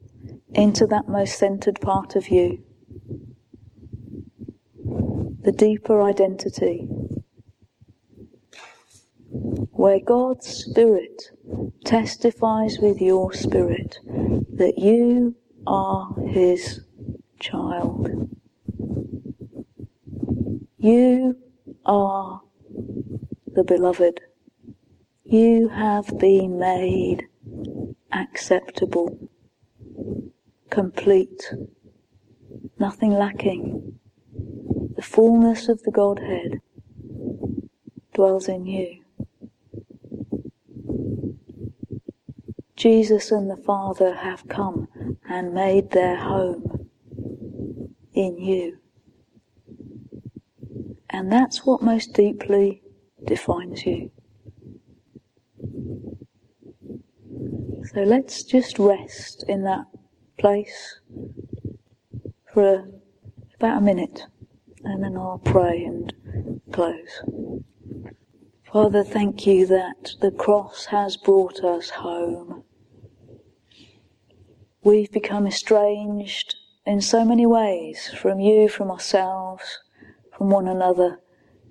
into 0.55 0.87
that 0.87 1.07
most 1.07 1.39
centered 1.39 1.81
part 1.83 2.17
of 2.17 2.29
you, 2.29 2.65
the 5.43 5.53
deeper 5.53 6.01
identity, 6.01 6.89
where 9.73 10.01
God's 10.01 10.47
Spirit 10.47 11.31
testifies 11.85 12.79
with 12.79 13.03
your 13.03 13.35
spirit 13.35 13.99
that 14.07 14.79
you 14.79 15.37
are 15.67 16.15
His 16.27 16.81
child. 17.39 18.31
You 20.79 21.37
are 21.85 22.41
the 23.53 23.63
beloved. 23.63 24.21
You 25.25 25.69
have 25.69 26.19
been 26.19 26.59
made 26.59 27.27
acceptable, 28.17 29.31
complete, 30.71 31.53
nothing 32.79 33.13
lacking. 33.13 33.99
The 34.97 35.03
fullness 35.03 35.69
of 35.69 35.83
the 35.83 35.91
Godhead 35.91 36.61
dwells 38.15 38.49
in 38.49 38.67
you. 38.67 39.03
Jesus 42.77 43.31
and 43.31 43.51
the 43.51 43.57
Father 43.57 44.15
have 44.15 44.47
come 44.49 44.89
and 45.29 45.55
made 45.55 45.91
their 45.91 46.17
home 46.17 46.89
in 48.15 48.39
you. 48.39 48.79
And 51.11 51.33
that's 51.33 51.65
what 51.65 51.83
most 51.83 52.13
deeply 52.13 52.83
defines 53.25 53.87
you. 53.87 54.11
So 57.93 58.03
let's 58.03 58.43
just 58.43 58.79
rest 58.79 59.45
in 59.49 59.63
that 59.63 59.87
place 60.39 61.01
for 62.53 62.75
a, 62.75 62.85
about 63.55 63.79
a 63.79 63.81
minute 63.81 64.25
and 64.83 65.05
then 65.05 65.17
I'll 65.17 65.41
pray 65.45 65.85
and 65.85 66.61
close. 66.73 67.23
Father, 68.73 69.05
thank 69.05 69.47
you 69.47 69.67
that 69.67 70.13
the 70.21 70.31
cross 70.31 70.87
has 70.87 71.17
brought 71.17 71.63
us 71.63 71.91
home. 71.91 72.65
We've 74.83 75.11
become 75.11 75.47
estranged 75.47 76.57
in 76.85 77.01
so 77.01 77.25
many 77.25 77.47
ways 77.47 78.13
from 78.13 78.41
you, 78.41 78.69
from 78.69 78.91
ourselves, 78.91 79.79
from 80.37 80.51
one 80.51 80.69
another, 80.69 81.21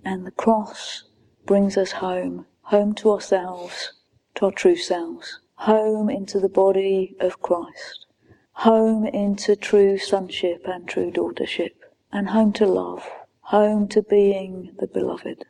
and 0.03 0.26
the 0.26 0.32
cross 0.32 1.03
brings 1.45 1.78
us 1.78 1.93
home, 1.93 2.45
home 2.61 2.93
to 2.95 3.11
ourselves, 3.11 3.93
to 4.36 4.45
our 4.45 4.51
true 4.51 4.76
selves, 4.76 5.39
home 5.56 6.10
into 6.10 6.39
the 6.39 6.49
body 6.49 7.16
of 7.20 7.41
Christ, 7.41 8.06
home 8.53 9.06
into 9.06 9.56
true 9.56 9.97
sonship 9.97 10.66
and 10.66 10.88
true 10.88 11.12
daughtership, 11.12 11.74
and 12.12 12.30
home 12.30 12.53
to 12.53 12.66
love, 12.66 13.10
home 13.41 13.88
to 13.89 14.01
being 14.01 14.74
the 14.80 14.88
beloved. 14.88 15.45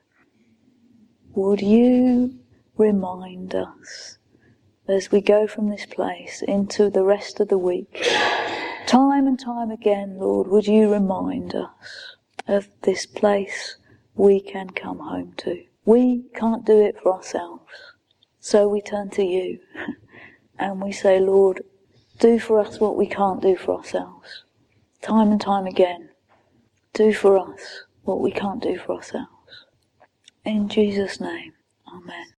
Would 1.34 1.62
you 1.62 2.39
remind 2.78 3.56
us 3.56 4.18
as 4.88 5.12
we 5.12 5.22
go 5.22 5.47
from 5.47 5.70
this 5.70 5.86
place 5.86 6.41
into 6.41 6.89
the 6.89 7.03
rest 7.03 7.39
of 7.39 7.47
the 7.49 7.58
week, 7.58 8.08
time 8.88 9.28
and 9.28 9.39
time 9.39 9.72
again, 9.72 10.18
Lord, 10.20 10.47
would 10.47 10.68
you 10.68 10.91
remind 10.93 11.56
us 11.56 12.16
of 12.47 12.68
this 12.82 13.06
place 13.06 13.78
we 14.16 14.39
can 14.39 14.70
come 14.70 14.99
home 14.99 15.34
to. 15.38 15.64
We 15.86 16.26
can't 16.36 16.66
do 16.66 16.82
it 16.82 16.99
for 17.01 17.14
ourselves. 17.14 17.72
So 18.46 18.68
we 18.68 18.80
turn 18.80 19.10
to 19.10 19.24
you 19.26 19.58
and 20.60 20.80
we 20.80 20.91
say, 20.91 21.20
Lord, 21.20 21.64
do 22.20 22.38
for 22.38 22.60
us 22.60 22.80
what 22.80 22.96
we 22.96 23.08
can't 23.08 23.41
do 23.41 23.56
for 23.56 23.76
ourselves. 23.76 24.43
Time 25.02 25.32
and 25.32 25.41
time 25.41 25.66
again, 25.66 26.10
do 26.93 27.12
for 27.12 27.39
us 27.39 27.86
what 28.04 28.22
we 28.22 28.32
can't 28.32 28.62
do 28.62 28.78
for 28.78 28.98
ourselves. 28.98 29.66
In 30.46 30.70
Jesus' 30.70 31.20
name, 31.20 31.54
Amen. 31.91 32.28